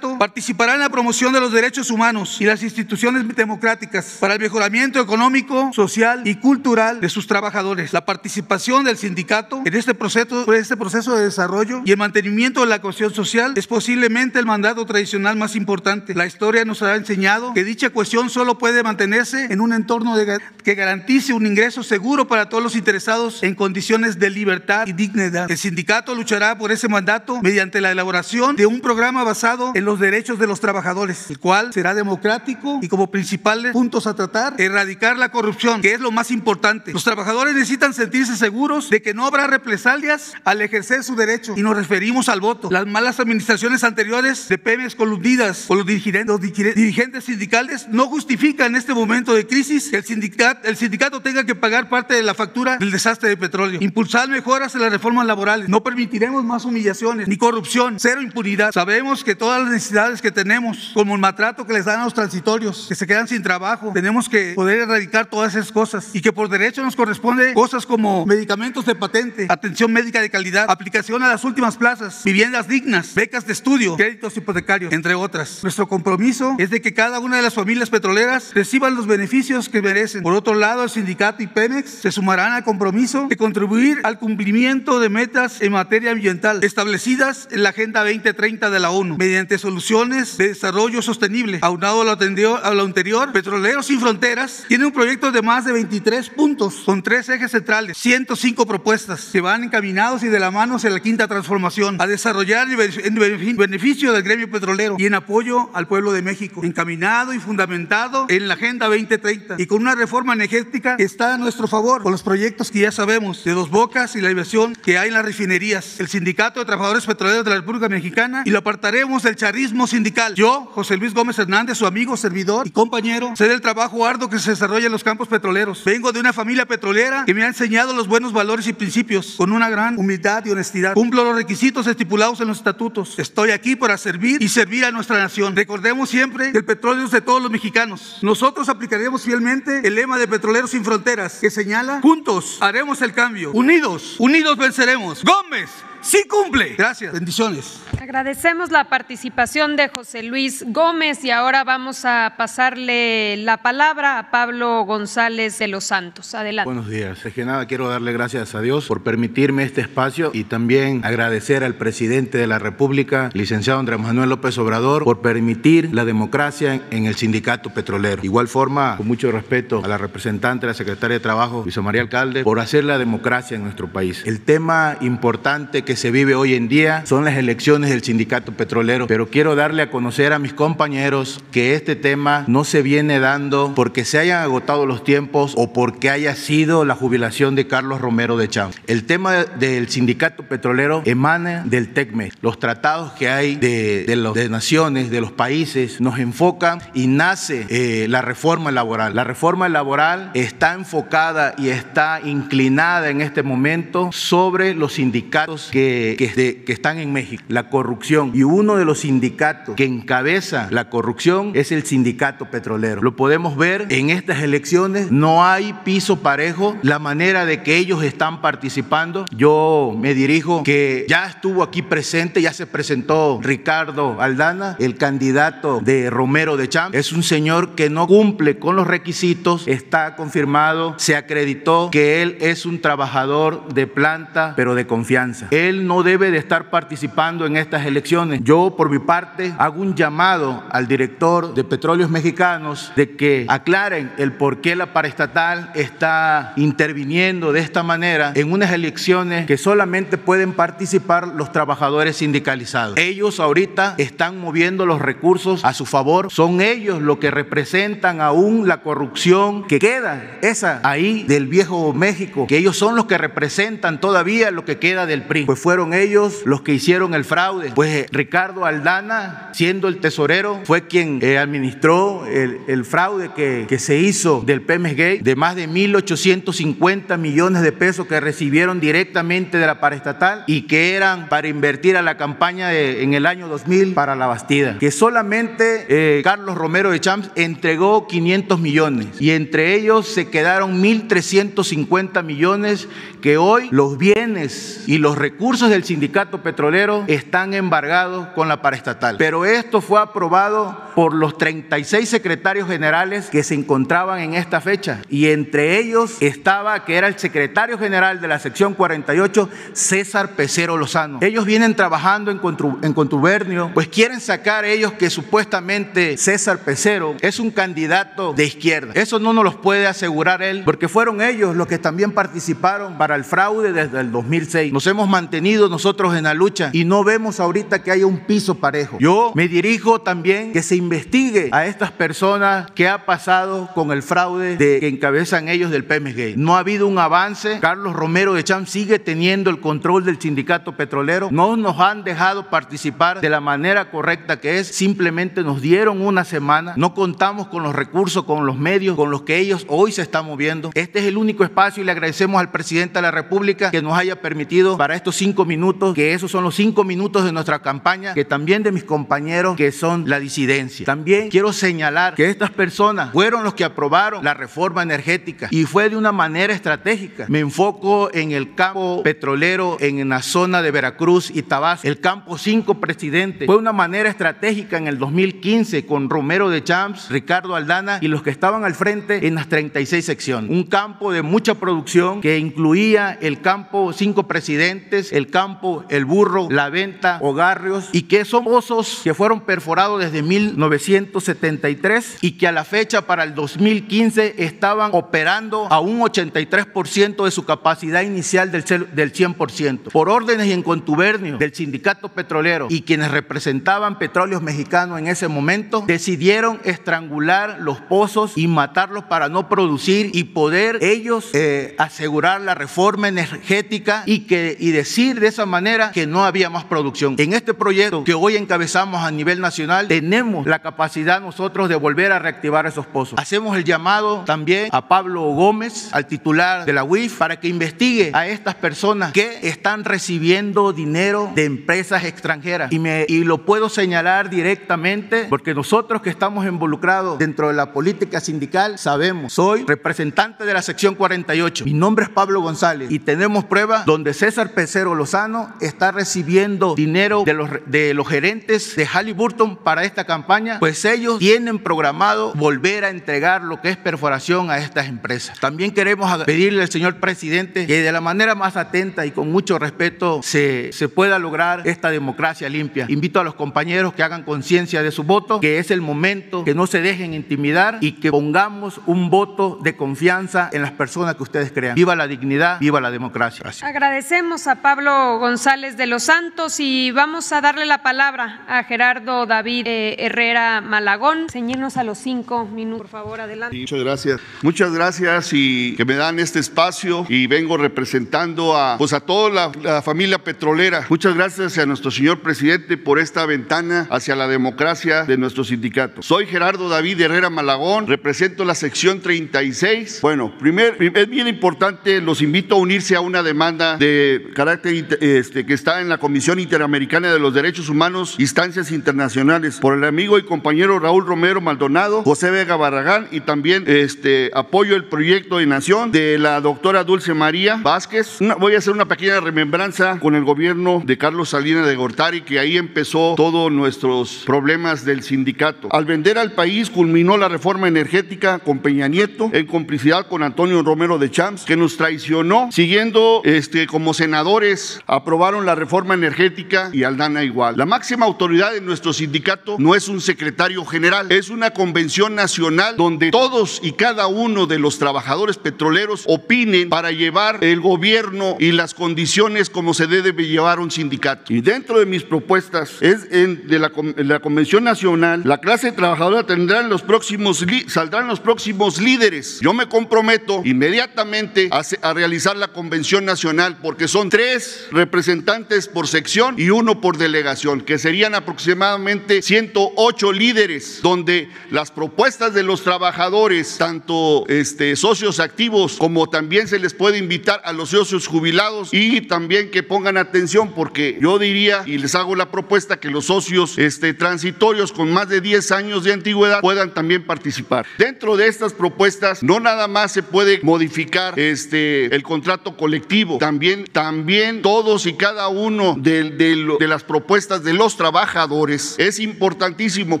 [0.18, 5.00] participará en la promoción de los derechos humanos y las instituciones democráticas para el mejoramiento
[5.00, 7.92] económico, social y cultural de sus trabajadores.
[7.92, 12.60] La participación del sindicato en este proceso, en este proceso de desarrollo y el mantenimiento
[12.60, 16.14] de la cohesión social es posiblemente el mandato tradicional más importante.
[16.14, 20.14] La historia nos ha enseñado que dicha cuestión solo puede mantenerse en un entorno
[20.62, 25.50] que garantice un ingreso seguro para todos los interesados en condiciones de libertad y dignidad.
[25.50, 29.98] El sindicato luchará por ese mandato mediante la elaboración de un programa basado en los
[29.98, 35.16] derechos de los trabajadores, el cual será democrático y como principales puntos a tratar, erradicar
[35.16, 36.92] la corrupción, que es lo más importante.
[36.92, 41.62] Los trabajadores necesitan sentirse seguros de que no habrá represalias al ejercer su derecho y
[41.62, 42.70] nos referimos al voto.
[42.70, 48.76] Las malas administraciones anteriores de Pemex coludidas por los dirigentes dirigentes sindicales no justifica en
[48.76, 52.34] este momento de crisis que el sindicato, el sindicato tenga que pagar parte de la
[52.34, 53.78] factura del desastre de petróleo.
[53.82, 55.68] Impulsar mejoras en las reformas laborales.
[55.68, 57.96] No permitiremos más humillaciones ni corrupción.
[57.98, 58.72] Cero impunidad.
[58.72, 62.14] Sabemos que todas las necesidades que tenemos, como el maltrato que les dan a los
[62.14, 66.32] transitorios, que se quedan sin trabajo, tenemos que poder erradicar todas esas cosas y que
[66.32, 71.28] por derecho nos corresponde cosas como medicamentos de patente, atención médica de calidad, aplicación a
[71.28, 75.62] las últimas plazas, viviendas dignas, becas de estudio, créditos hipotecarios, entre otras.
[75.62, 79.80] Nuestro compromiso es de que cada una de las familias petroleras reciban los beneficios que
[79.80, 80.24] merecen.
[80.24, 84.98] Por otro lado, el sindicato y Pemex se sumarán al compromiso de contribuir al cumplimiento
[84.98, 89.16] de metas en materia ambiental establecidas en la Agenda 2030 de la ONU
[89.58, 91.58] soluciones de desarrollo sostenible.
[91.62, 95.64] Aunado a lo, anterior, a lo anterior, Petroleros Sin Fronteras tiene un proyecto de más
[95.64, 100.50] de 23 puntos con tres ejes centrales, 105 propuestas que van encaminados y de la
[100.50, 105.70] mano hacia la quinta transformación a desarrollar en beneficio del gremio petrolero y en apoyo
[105.74, 110.32] al pueblo de México encaminado y fundamentado en la Agenda 2030 y con una reforma
[110.32, 114.16] energética que está a nuestro favor con los proyectos que ya sabemos de Dos Bocas
[114.16, 117.56] y la inversión que hay en las refinerías, el Sindicato de Trabajadores Petroleros de la
[117.56, 120.34] República Mexicana y lo apartaremos del charismo sindical.
[120.34, 124.38] Yo, José Luis Gómez Hernández, su amigo, servidor y compañero, sé del trabajo arduo que
[124.38, 125.82] se desarrolla en los campos petroleros.
[125.84, 129.52] Vengo de una familia petrolera que me ha enseñado los buenos valores y principios con
[129.52, 130.94] una gran humildad y honestidad.
[130.94, 133.18] Cumplo los requisitos estipulados en los estatutos.
[133.18, 135.56] Estoy aquí para servir y servir a nuestra nación.
[135.56, 138.18] Recordemos siempre el petróleo es de todos los mexicanos.
[138.22, 143.50] Nosotros aplicaremos fielmente el lema de Petroleros sin Fronteras que señala, juntos haremos el cambio,
[143.52, 145.24] unidos, unidos venceremos.
[145.24, 145.68] Gómez,
[146.06, 146.74] sí cumple.
[146.76, 147.80] Gracias, bendiciones.
[148.00, 154.30] Agradecemos la participación de José Luis Gómez y ahora vamos a pasarle la palabra a
[154.30, 156.34] Pablo González de los Santos.
[156.34, 156.66] Adelante.
[156.66, 157.26] Buenos días.
[157.26, 161.64] Es que nada, quiero darle gracias a Dios por permitirme este espacio y también agradecer
[161.64, 167.06] al presidente de la República, licenciado Andrés Manuel López Obrador, por permitir la democracia en
[167.06, 168.22] el sindicato petrolero.
[168.22, 172.44] Igual forma, con mucho respeto a la representante, la secretaria de Trabajo, Luisa María Alcalde,
[172.44, 174.22] por hacer la democracia en nuestro país.
[174.24, 179.06] El tema importante que se vive hoy en día son las elecciones del sindicato petrolero,
[179.06, 183.72] pero quiero darle a conocer a mis compañeros que este tema no se viene dando
[183.74, 188.36] porque se hayan agotado los tiempos o porque haya sido la jubilación de Carlos Romero
[188.36, 188.80] de Champs.
[188.86, 192.32] El tema del sindicato petrolero emana del TECME.
[192.42, 198.06] Los tratados que hay de, de naciones, de los países, nos enfocan y nace eh,
[198.08, 199.14] la reforma laboral.
[199.14, 206.16] La reforma laboral está enfocada y está inclinada en este momento sobre los sindicatos que,
[206.16, 208.32] que, que están en México, la corrupción.
[208.32, 213.02] Y uno de los sindicatos que encabeza la corrupción es el sindicato petrolero.
[213.02, 218.02] Lo podemos ver en estas elecciones, no hay piso parejo, la manera de que ellos
[218.02, 219.26] están participando.
[219.36, 225.80] Yo me dirijo que ya estuvo aquí presente, ya se presentó Ricardo Aldana, el candidato
[225.80, 226.94] de Romero de Champ.
[226.94, 232.38] Es un señor que no cumple con los requisitos, está confirmado, se acreditó que él
[232.40, 235.48] es un trabajador de planta, pero de confianza.
[235.72, 238.40] No debe de estar participando en estas elecciones.
[238.42, 244.12] Yo, por mi parte, hago un llamado al director de Petróleos Mexicanos de que aclaren
[244.18, 250.18] el por qué la paraestatal está interviniendo de esta manera en unas elecciones que solamente
[250.18, 252.98] pueden participar los trabajadores sindicalizados.
[252.98, 258.68] Ellos ahorita están moviendo los recursos a su favor, son ellos los que representan aún
[258.68, 264.00] la corrupción que queda, esa ahí del viejo México, que ellos son los que representan
[264.00, 268.64] todavía lo que queda del PRI, fueron ellos los que hicieron el fraude, pues Ricardo
[268.64, 274.96] Aldana, siendo el tesorero, fue quien eh, administró el, fraude que, se hizo del Pemex
[274.96, 280.62] Gay de más de 1.850 millones de pesos que recibieron directamente de la paraestatal y
[280.62, 284.78] que eran para invertir a la campaña en el año 2000 para la Bastida.
[284.78, 290.82] Que solamente eh, Carlos Romero de Champs entregó 500 millones y entre ellos se quedaron
[290.82, 292.88] 1.350 millones
[293.20, 299.16] que hoy los bienes y los recursos del sindicato petrolero están embargados con la paraestatal.
[299.16, 305.02] Pero esto fue aprobado por los 36 secretarios generales que se encontraban en esta fecha
[305.08, 310.76] y entre ellos estaba que era el secretario general de la sección 48, César Pecero
[310.76, 311.20] Lozano.
[311.22, 317.52] Ellos vienen trabajando en contubernio, pues quieren sacar ellos que supuestamente César Pecero es un
[317.52, 318.94] candidato de izquierda.
[318.96, 323.14] Eso no nos los puede asegurar él, porque fueron ellos los que también participaron para
[323.14, 324.72] el fraude desde el 2006.
[324.72, 328.56] Nos hemos mantenido nosotros en la lucha y no vemos ahorita que haya un piso
[328.56, 328.98] parejo.
[329.00, 334.02] Yo me dirijo también que se investigue a estas personas que ha pasado con el
[334.02, 336.36] fraude de, que encabezan ellos del PMG.
[336.36, 337.58] No ha habido un avance.
[337.60, 341.28] Carlos Romero de Cham sigue teniendo el control del sindicato petrolero.
[341.30, 344.68] No nos han dejado participar de la manera correcta que es.
[344.68, 346.74] Simplemente nos dieron una semana.
[346.76, 350.26] No contamos con los recursos, con los medios, con los que ellos hoy se están
[350.26, 350.70] moviendo.
[350.74, 353.96] Este es el único espacio y le agradecemos al presidente de la República que nos
[353.96, 358.14] haya permitido para estos cinco minutos, que esos son los cinco minutos de nuestra campaña,
[358.14, 360.86] que también de mis compañeros que son la disidencia.
[360.86, 365.90] También quiero señalar que estas personas fueron los que aprobaron la reforma energética y fue
[365.90, 367.26] de una manera estratégica.
[367.28, 371.86] Me enfoco en el campo petrolero en la zona de Veracruz y Tabasco.
[371.86, 377.10] El campo 5 presidente fue una manera estratégica en el 2015 con Romero de Champs,
[377.10, 380.50] Ricardo Aldana y los que estaban al frente en las 36 secciones.
[380.50, 386.48] Un campo de mucha producción que incluía el campo 5 presidentes, el campo El Burro,
[386.50, 392.52] La Venta, Ogarrios y que son pozos que fueron perforados desde 1973 y que a
[392.52, 398.64] la fecha para el 2015 estaban operando a un 83% de su capacidad inicial del
[398.64, 399.90] 100%.
[399.90, 405.28] Por órdenes y en contubernio del sindicato petrolero y quienes representaban petróleos mexicanos en ese
[405.28, 412.40] momento, decidieron estrangular los pozos y matarlos para no producir y poder ellos eh, asegurar
[412.40, 417.14] la reforma energética y, que, y decir de esa manera que no había más producción.
[417.18, 422.12] En este proyecto que hoy encabezamos a nivel nacional, tenemos la capacidad nosotros de volver
[422.12, 423.18] a reactivar esos pozos.
[423.18, 428.10] Hacemos el llamado también a Pablo Gómez, al titular de la UIF, para que investigue
[428.14, 432.72] a estas personas que están recibiendo dinero de empresas extranjeras.
[432.72, 437.72] Y, me, y lo puedo señalar directamente porque nosotros que estamos involucrados dentro de la
[437.72, 441.64] política sindical sabemos, soy representante de la sección 48.
[441.64, 447.24] Mi nombre es Pablo González y tenemos pruebas donde César Pecero Lozano está recibiendo dinero
[447.24, 453.42] de los, gerentes de Halliburton para esta campaña, pues ellos tienen programado volver a entregar
[453.42, 455.38] lo que es perforación a estas empresas.
[455.40, 459.58] También queremos pedirle al señor presidente que de la manera más atenta y con mucho
[459.58, 462.86] respeto se, se pueda lograr esta democracia limpia.
[462.88, 466.54] Invito a los compañeros que hagan conciencia de su voto, que es el momento, que
[466.54, 471.22] no se dejen intimidar y que pongamos un voto de confianza en las personas que
[471.22, 471.74] ustedes crean.
[471.74, 473.40] Viva la dignidad, viva la democracia.
[473.42, 473.68] Gracias.
[473.68, 479.24] Agradecemos a Pablo González de los Santos y vamos a darle la palabra a Gerardo
[479.24, 481.28] David eh, Herrera Malagón.
[481.30, 483.56] Ceñirnos a los cinco minutos, por favor, adelante.
[483.56, 484.20] Muchas gracias.
[484.42, 489.50] Muchas gracias y que me dan este espacio y vengo representando a, pues a toda
[489.62, 490.84] la, familia petrolera.
[490.90, 495.42] Muchas gracias a nuestro señor presidente por esta ventana hacia la democracia de de nuestro
[495.42, 496.02] sindicato.
[496.02, 500.00] Soy Gerardo David Herrera Malagón, represento la sección 36.
[500.02, 505.46] Bueno, primer, es bien importante, los invito a unirse a una demanda de carácter este,
[505.46, 510.18] que está en la Comisión Interamericana de los Derechos Humanos, instancias internacionales, por el amigo
[510.18, 515.46] y compañero Raúl Romero Maldonado, José Vega Barragán y también este, apoyo el proyecto de
[515.46, 518.18] nación de la doctora Dulce María Vázquez.
[518.38, 522.38] voy a hacer una pequeña remembranza con el gobierno de Carlos Salinas de Gortari, que
[522.38, 525.68] ahí empezó todos nuestros problemas del sindicato.
[525.70, 530.62] Al vender al país culminó la reforma energética con Peña Nieto en complicidad con Antonio
[530.62, 532.48] Romero de Champs, que nos traicionó.
[532.52, 534.55] Siguiendo este, como senadores,
[534.86, 537.56] aprobaron la reforma energética y Aldana igual.
[537.56, 542.76] La máxima autoridad de nuestro sindicato no es un secretario general, es una convención nacional
[542.76, 548.52] donde todos y cada uno de los trabajadores petroleros opinen para llevar el gobierno y
[548.52, 551.32] las condiciones como se debe llevar un sindicato.
[551.32, 556.24] Y dentro de mis propuestas es en, de la, la Convención Nacional, la clase trabajadora
[556.24, 559.40] tendrá los próximos, saldrán los próximos líderes.
[559.40, 565.88] Yo me comprometo inmediatamente a, a realizar la Convención Nacional porque son tres representantes por
[565.88, 572.62] sección y uno por delegación, que serían aproximadamente 108 líderes, donde las propuestas de los
[572.62, 578.70] trabajadores, tanto este, socios activos como también se les puede invitar a los socios jubilados
[578.72, 583.06] y también que pongan atención porque yo diría y les hago la propuesta que los
[583.06, 587.66] socios este, transitorios con más de 10 años de antigüedad puedan también participar.
[587.78, 593.64] Dentro de estas propuestas no nada más se puede modificar este, el contrato colectivo, también,
[593.64, 600.00] también todos y cada uno de, de las propuestas de los trabajadores es importantísimo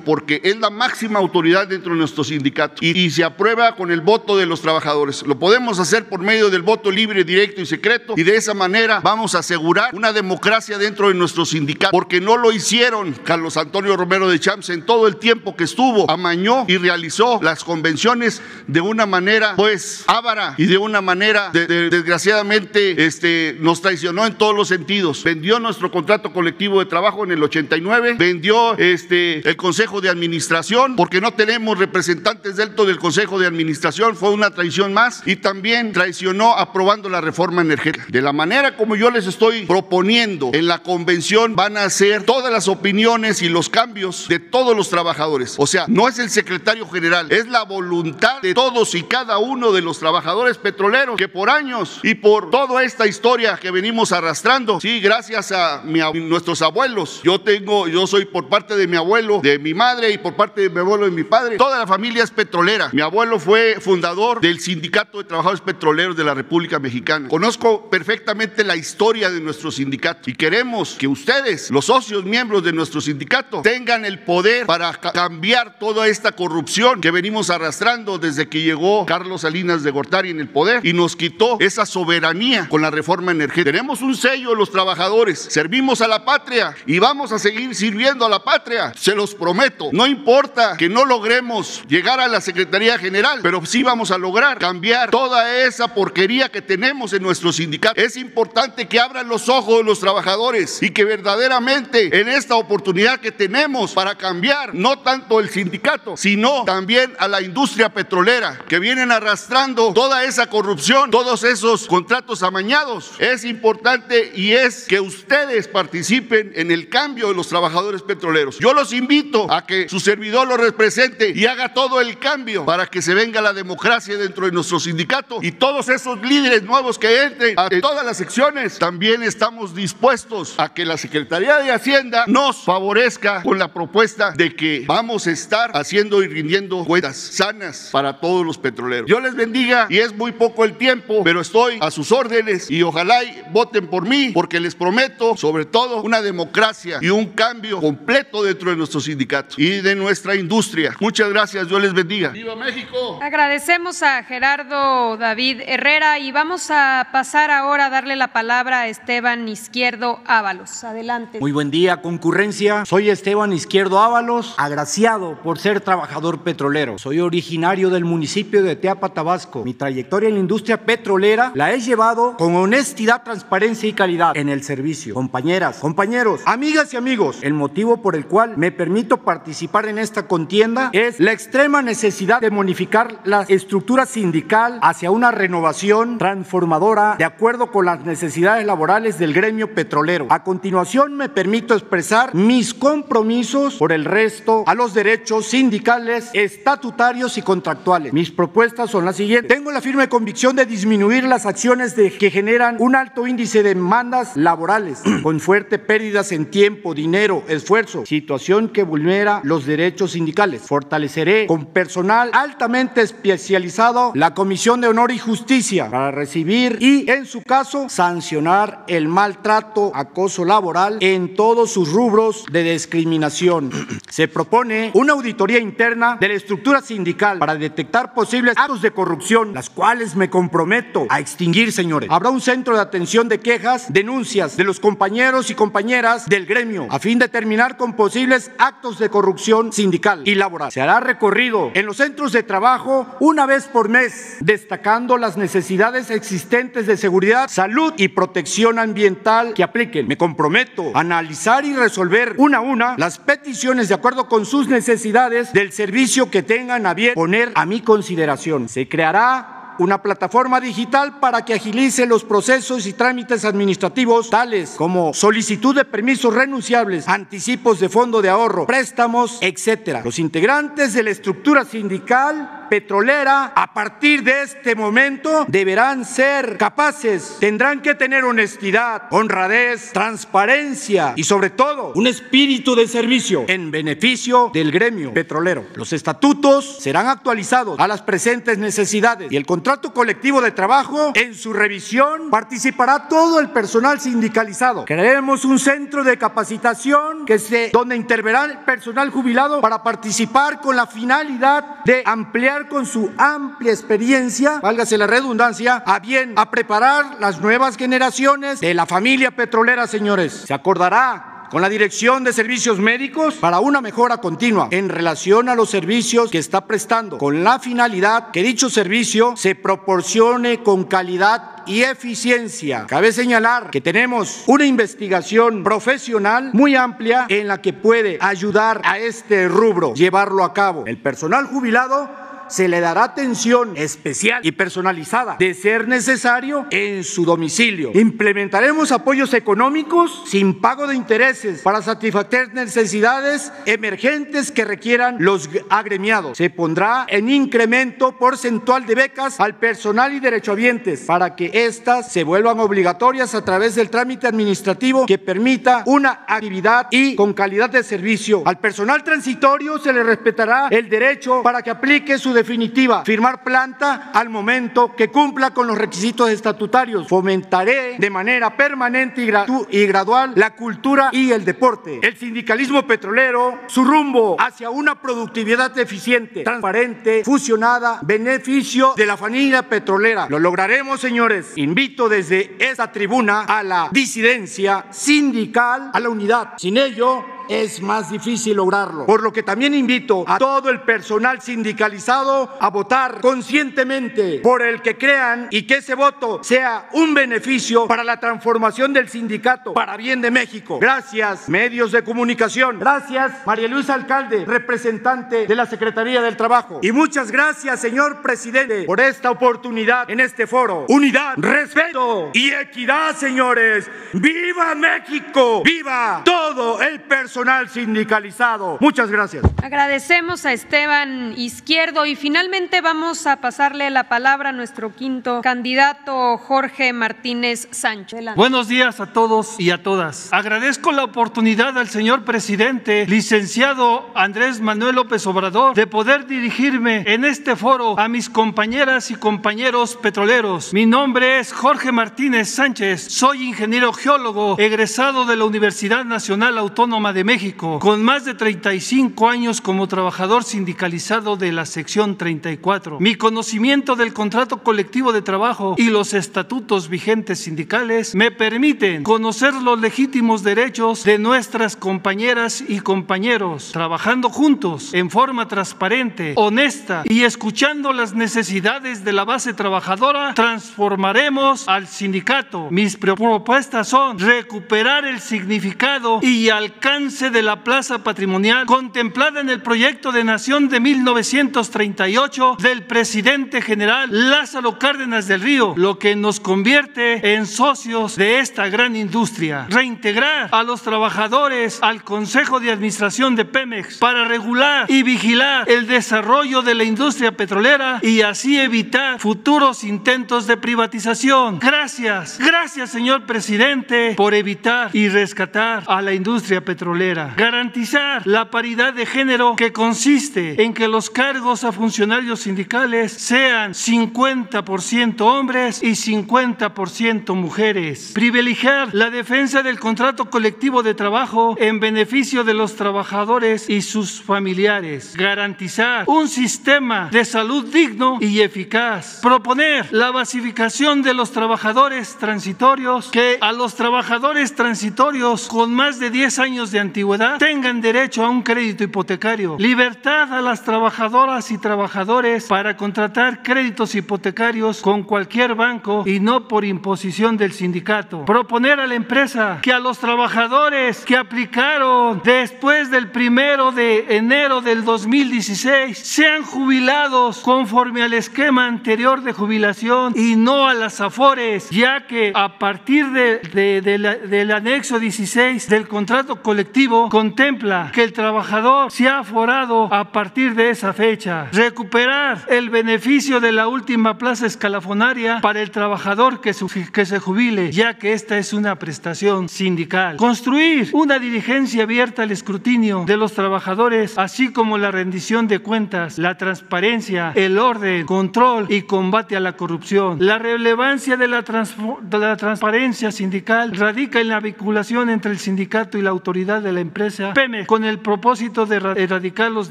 [0.02, 4.00] porque es la máxima autoridad dentro de nuestro sindicato y, y se aprueba con el
[4.00, 5.22] voto de los trabajadores.
[5.22, 9.00] Lo podemos hacer por medio del voto libre, directo y secreto y de esa manera
[9.00, 13.96] vamos a asegurar una democracia dentro de nuestro sindicato porque no lo hicieron Carlos Antonio
[13.96, 18.80] Romero de Champs en todo el tiempo que estuvo, amañó y realizó las convenciones de
[18.80, 24.68] una manera pues ávara y de una manera desgraciadamente este, nos traicionó en todos los
[24.68, 25.24] sentidos.
[25.24, 30.96] Vendió nuestro contrato colectivo de trabajo en el 89, vendió este, el Consejo de Administración
[30.96, 35.92] porque no tenemos representantes dentro del Consejo de Administración, fue una traición más y también
[35.92, 38.06] traicionó aprobando la reforma energética.
[38.08, 42.52] De la manera como yo les estoy proponiendo en la convención van a ser todas
[42.52, 45.54] las opiniones y los cambios de todos los trabajadores.
[45.58, 49.72] O sea, no es el secretario general, es la voluntad de todos y cada uno
[49.72, 54.80] de los trabajadores petroleros que por años y por toda esta historia que venimos arrastrando,
[54.80, 57.20] sí, gracias a nuestros abuelos.
[57.22, 60.62] Yo tengo, yo soy por parte de mi abuelo, de mi madre y por parte
[60.62, 61.56] de mi abuelo y mi padre.
[61.56, 62.90] Toda la familia es petrolera.
[62.92, 67.28] Mi abuelo fue fundador del Sindicato de Trabajadores Petroleros de la República Mexicana.
[67.28, 72.72] Conozco perfectamente la historia de nuestro sindicato y queremos que ustedes, los socios miembros de
[72.72, 78.62] nuestro sindicato, tengan el poder para cambiar toda esta corrupción que venimos arrastrando desde que
[78.62, 82.90] llegó Carlos Salinas de Gortari en el poder y nos quitó esa soberanía con la
[82.90, 83.72] reforma energética.
[83.72, 88.28] Tenemos un sello los trabajadores, servimos a la patria y vamos a seguir sirviendo a
[88.28, 89.88] la patria, se los prometo.
[89.92, 94.58] No importa que no logremos llegar a la Secretaría General, pero sí vamos a lograr
[94.58, 98.00] cambiar toda esa porquería que tenemos en nuestro sindicato.
[98.00, 103.32] Es importante que abran los ojos los trabajadores y que verdaderamente en esta oportunidad que
[103.32, 109.10] tenemos para cambiar no tanto el sindicato, sino también a la industria petrolera que vienen
[109.10, 113.12] arrastrando toda esa corrupción, todos esos contratos amañados.
[113.18, 113.85] Es importante
[114.34, 118.58] y es que ustedes participen en el cambio de los trabajadores petroleros.
[118.58, 122.86] Yo los invito a que su servidor lo represente y haga todo el cambio para
[122.86, 127.22] que se venga la democracia dentro de nuestro sindicato y todos esos líderes nuevos que
[127.22, 128.76] entren a todas las secciones.
[128.80, 134.56] También estamos dispuestos a que la Secretaría de Hacienda nos favorezca con la propuesta de
[134.56, 139.08] que vamos a estar haciendo y rindiendo cuentas sanas para todos los petroleros.
[139.08, 142.82] Yo les bendiga y es muy poco el tiempo, pero estoy a sus órdenes y
[142.82, 143.20] ojalá
[143.52, 148.70] voten por mí porque les prometo sobre todo una democracia y un cambio completo dentro
[148.70, 150.96] de nuestro sindicato y de nuestra industria.
[151.00, 152.30] Muchas gracias, Dios les bendiga.
[152.30, 153.18] ¡Viva México!
[153.22, 158.88] Agradecemos a Gerardo David Herrera y vamos a pasar ahora a darle la palabra a
[158.88, 160.84] Esteban Izquierdo Ábalos.
[160.84, 161.40] Adelante.
[161.40, 162.84] Muy buen día, concurrencia.
[162.84, 166.98] Soy Esteban Izquierdo Ábalos, agraciado por ser trabajador petrolero.
[166.98, 169.64] Soy originario del municipio de Teapa, Tabasco.
[169.64, 173.22] Mi trayectoria en la industria petrolera la he llevado con honestidad,
[173.66, 175.12] y calidad en el servicio.
[175.12, 180.28] Compañeras, compañeros, amigas y amigos, el motivo por el cual me permito participar en esta
[180.28, 187.24] contienda es la extrema necesidad de modificar la estructura sindical hacia una renovación transformadora de
[187.24, 190.28] acuerdo con las necesidades laborales del gremio petrolero.
[190.30, 197.36] A continuación me permito expresar mis compromisos por el resto a los derechos sindicales, estatutarios
[197.36, 198.12] y contractuales.
[198.12, 199.48] Mis propuestas son las siguientes.
[199.48, 203.74] Tengo la firme convicción de disminuir las acciones de, que generan un alto índice de
[203.74, 210.62] demandas laborales, con fuerte pérdidas en tiempo, dinero, esfuerzo, situación que vulnera los derechos sindicales.
[210.62, 217.26] Fortaleceré con personal altamente especializado la Comisión de Honor y Justicia para recibir y, en
[217.26, 223.70] su caso, sancionar el maltrato, acoso laboral en todos sus rubros de discriminación.
[224.10, 229.54] Se propone una auditoría interna de la estructura sindical para detectar posibles actos de corrupción,
[229.54, 232.10] las cuales me comprometo a extinguir, señores.
[232.10, 236.88] Habrá un centro de atención de quejas, denuncias de los compañeros y compañeras del gremio,
[236.90, 240.72] a fin de terminar con posibles actos de corrupción sindical y laboral.
[240.72, 246.10] Se hará recorrido en los centros de trabajo una vez por mes, destacando las necesidades
[246.10, 250.08] existentes de seguridad, salud y protección ambiental que apliquen.
[250.08, 254.66] Me comprometo a analizar y resolver una a una las peticiones de acuerdo con sus
[254.66, 258.68] necesidades del servicio que tengan a bien poner a mi consideración.
[258.68, 265.12] Se creará una plataforma digital para que agilice los procesos y trámites administrativos tales como
[265.14, 270.00] solicitud de permisos renunciables, anticipos de fondo de ahorro, préstamos, etc.
[270.04, 277.36] Los integrantes de la estructura sindical petrolera a partir de este momento deberán ser capaces,
[277.40, 284.50] tendrán que tener honestidad, honradez, transparencia y sobre todo un espíritu de servicio en beneficio
[284.52, 285.66] del gremio petrolero.
[285.74, 291.34] Los estatutos serán actualizados a las presentes necesidades y el contrato colectivo de trabajo en
[291.34, 294.84] su revisión participará todo el personal sindicalizado.
[294.84, 300.76] Crearemos un centro de capacitación que se, donde interverá el personal jubilado para participar con
[300.76, 307.18] la finalidad de ampliar con su amplia experiencia, válgase la redundancia, a bien a preparar
[307.20, 310.44] las nuevas generaciones de la familia petrolera, señores.
[310.46, 315.54] Se acordará con la Dirección de Servicios Médicos para una mejora continua en relación a
[315.54, 321.62] los servicios que está prestando, con la finalidad que dicho servicio se proporcione con calidad
[321.66, 322.86] y eficiencia.
[322.86, 328.98] Cabe señalar que tenemos una investigación profesional muy amplia en la que puede ayudar a
[328.98, 330.84] este rubro llevarlo a cabo.
[330.86, 337.24] El personal jubilado se le dará atención especial y personalizada, de ser necesario, en su
[337.24, 337.90] domicilio.
[337.94, 346.36] Implementaremos apoyos económicos sin pago de intereses para satisfacer necesidades emergentes que requieran los agremiados.
[346.36, 352.24] Se pondrá en incremento porcentual de becas al personal y derechohabientes para que éstas se
[352.24, 357.82] vuelvan obligatorias a través del trámite administrativo que permita una actividad y con calidad de
[357.82, 358.42] servicio.
[358.44, 364.10] Al personal transitorio se le respetará el derecho para que aplique su definitiva, firmar planta
[364.14, 367.08] al momento que cumpla con los requisitos estatutarios.
[367.08, 371.98] Fomentaré de manera permanente y, y gradual la cultura y el deporte.
[372.02, 379.68] El sindicalismo petrolero, su rumbo hacia una productividad eficiente, transparente, fusionada, beneficio de la familia
[379.68, 380.28] petrolera.
[380.28, 381.52] Lo lograremos, señores.
[381.56, 386.54] Invito desde esta tribuna a la disidencia sindical, a la unidad.
[386.58, 389.06] Sin ello, es más difícil lograrlo.
[389.06, 394.82] Por lo que también invito a todo el personal sindicalizado a votar conscientemente por el
[394.82, 399.96] que crean y que ese voto sea un beneficio para la transformación del sindicato para
[399.96, 400.78] bien de México.
[400.78, 402.78] Gracias, medios de comunicación.
[402.78, 406.80] Gracias, María Luisa Alcalde, representante de la Secretaría del Trabajo.
[406.82, 410.86] Y muchas gracias, señor presidente, por esta oportunidad en este foro.
[410.88, 413.90] Unidad, respeto y equidad, señores.
[414.12, 415.62] ¡Viva México!
[415.64, 417.35] ¡Viva todo el personal!
[417.36, 418.78] Personal sindicalizado.
[418.80, 419.44] Muchas gracias.
[419.62, 426.38] Agradecemos a Esteban Izquierdo y finalmente vamos a pasarle la palabra a nuestro quinto candidato,
[426.38, 428.24] Jorge Martínez Sánchez.
[428.36, 430.32] Buenos días a todos y a todas.
[430.32, 437.26] Agradezco la oportunidad al señor presidente, licenciado Andrés Manuel López Obrador, de poder dirigirme en
[437.26, 440.72] este foro a mis compañeras y compañeros petroleros.
[440.72, 443.08] Mi nombre es Jorge Martínez Sánchez.
[443.10, 449.28] Soy ingeniero geólogo, egresado de la Universidad Nacional Autónoma de México, con más de 35
[449.28, 453.00] años como trabajador sindicalizado de la sección 34.
[453.00, 459.54] Mi conocimiento del contrato colectivo de trabajo y los estatutos vigentes sindicales me permiten conocer
[459.54, 467.24] los legítimos derechos de nuestras compañeras y compañeros, trabajando juntos en forma transparente, honesta y
[467.24, 472.68] escuchando las necesidades de la base trabajadora, transformaremos al sindicato.
[472.70, 479.62] Mis propuestas son recuperar el significado y alcance de la plaza patrimonial contemplada en el
[479.62, 486.40] proyecto de nación de 1938 del presidente general Lázaro Cárdenas del Río, lo que nos
[486.40, 489.66] convierte en socios de esta gran industria.
[489.70, 495.86] Reintegrar a los trabajadores al Consejo de Administración de Pemex para regular y vigilar el
[495.86, 501.60] desarrollo de la industria petrolera y así evitar futuros intentos de privatización.
[501.60, 507.05] Gracias, gracias señor presidente por evitar y rescatar a la industria petrolera.
[507.14, 513.72] Garantizar la paridad de género que consiste en que los cargos a funcionarios sindicales sean
[513.72, 518.10] 50% hombres y 50% mujeres.
[518.14, 524.20] Privilegiar la defensa del contrato colectivo de trabajo en beneficio de los trabajadores y sus
[524.22, 525.14] familiares.
[525.16, 529.20] Garantizar un sistema de salud digno y eficaz.
[529.22, 536.10] Proponer la basificación de los trabajadores transitorios que a los trabajadores transitorios con más de
[536.10, 539.56] 10 años de antigüedad tengan derecho a un crédito hipotecario.
[539.58, 546.48] Libertad a las trabajadoras y trabajadores para contratar créditos hipotecarios con cualquier banco y no
[546.48, 548.24] por imposición del sindicato.
[548.24, 554.60] Proponer a la empresa que a los trabajadores que aplicaron después del primero de enero
[554.60, 561.68] del 2016 sean jubilados conforme al esquema anterior de jubilación y no a las afores,
[561.70, 566.75] ya que a partir de, de, del anexo 16 del contrato colectivo
[567.08, 571.48] contempla que el trabajador se ha aforado a partir de esa fecha.
[571.52, 576.52] Recuperar el beneficio de la última plaza escalafonaria para el trabajador que,
[576.92, 580.16] que se jubile, ya que esta es una prestación sindical.
[580.16, 586.18] Construir una dirigencia abierta al escrutinio de los trabajadores, así como la rendición de cuentas,
[586.18, 590.18] la transparencia, el orden, control y combate a la corrupción.
[590.20, 595.98] La relevancia de la, de la transparencia sindical radica en la vinculación entre el sindicato
[595.98, 599.70] y la autoridad de la empresa PEME con el propósito de erradicar los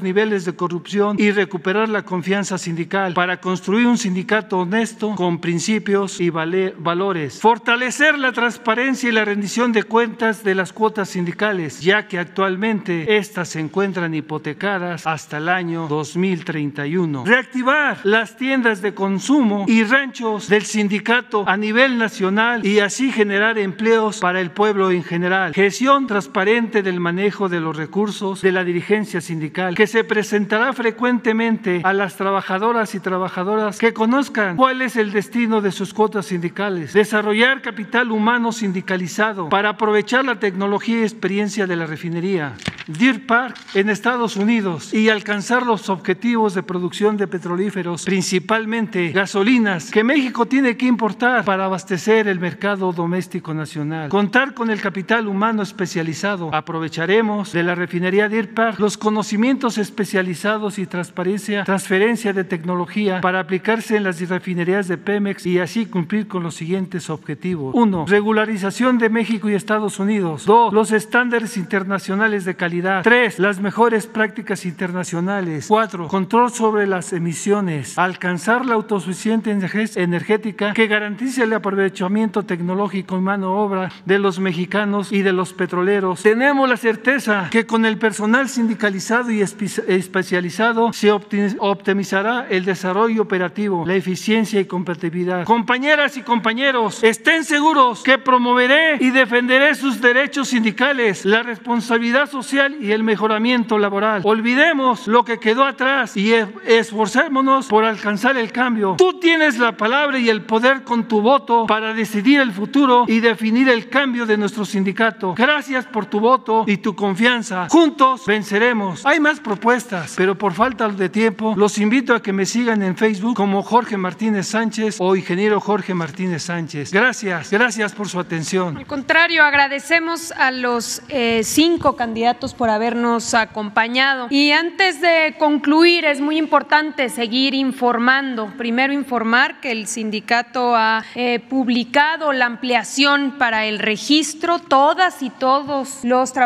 [0.00, 6.20] niveles de corrupción y recuperar la confianza sindical para construir un sindicato honesto con principios
[6.20, 7.38] y valores.
[7.38, 13.18] Fortalecer la transparencia y la rendición de cuentas de las cuotas sindicales, ya que actualmente
[13.18, 17.24] estas se encuentran hipotecadas hasta el año 2031.
[17.26, 23.58] Reactivar las tiendas de consumo y ranchos del sindicato a nivel nacional y así generar
[23.58, 25.52] empleos para el pueblo en general.
[25.52, 31.80] Gestión transparente del manejo de los recursos de la dirigencia sindical, que se presentará frecuentemente
[31.82, 36.92] a las trabajadoras y trabajadoras que conozcan cuál es el destino de sus cuotas sindicales.
[36.92, 42.54] Desarrollar capital humano sindicalizado para aprovechar la tecnología y experiencia de la refinería.
[42.86, 49.90] Deer Park en Estados Unidos y alcanzar los objetivos de producción de petrolíferos, principalmente gasolinas,
[49.90, 54.08] que México tiene que importar para abastecer el mercado doméstico nacional.
[54.08, 56.50] Contar con el capital humano especializado.
[56.76, 63.40] Aprovecharemos de la refinería Deer Park los conocimientos especializados y transparencia, transferencia de tecnología para
[63.40, 67.74] aplicarse en las refinerías de Pemex y así cumplir con los siguientes objetivos.
[67.74, 70.44] Uno, regularización de México y Estados Unidos.
[70.44, 75.68] Dos, los estándares internacionales de calidad Tres, las mejores prácticas internacionales.
[75.68, 77.98] Cuatro, control sobre las emisiones.
[77.98, 79.50] Alcanzar la autosuficiencia
[79.96, 85.54] energética que garantice el aprovechamiento tecnológico y mano obra de los mexicanos y de los
[85.54, 86.22] petroleros.
[86.22, 93.84] Tenemos la certeza que con el personal sindicalizado y especializado se optimizará el desarrollo operativo,
[93.86, 95.44] la eficiencia y competitividad.
[95.44, 102.76] Compañeras y compañeros, estén seguros que promoveré y defenderé sus derechos sindicales, la responsabilidad social
[102.80, 104.22] y el mejoramiento laboral.
[104.24, 106.32] Olvidemos lo que quedó atrás y
[106.66, 108.96] esforcémonos por alcanzar el cambio.
[108.98, 113.20] Tú tienes la palabra y el poder con tu voto para decidir el futuro y
[113.20, 115.34] definir el cambio de nuestro sindicato.
[115.36, 117.68] Gracias por tu voto y tu confianza.
[117.68, 119.04] Juntos venceremos.
[119.04, 122.96] Hay más propuestas, pero por falta de tiempo los invito a que me sigan en
[122.96, 126.92] Facebook como Jorge Martínez Sánchez o ingeniero Jorge Martínez Sánchez.
[126.92, 128.76] Gracias, gracias por su atención.
[128.76, 134.28] Al contrario, agradecemos a los eh, cinco candidatos por habernos acompañado.
[134.30, 138.52] Y antes de concluir, es muy importante seguir informando.
[138.56, 144.58] Primero, informar que el sindicato ha eh, publicado la ampliación para el registro.
[144.58, 146.45] Todas y todos los trabajadores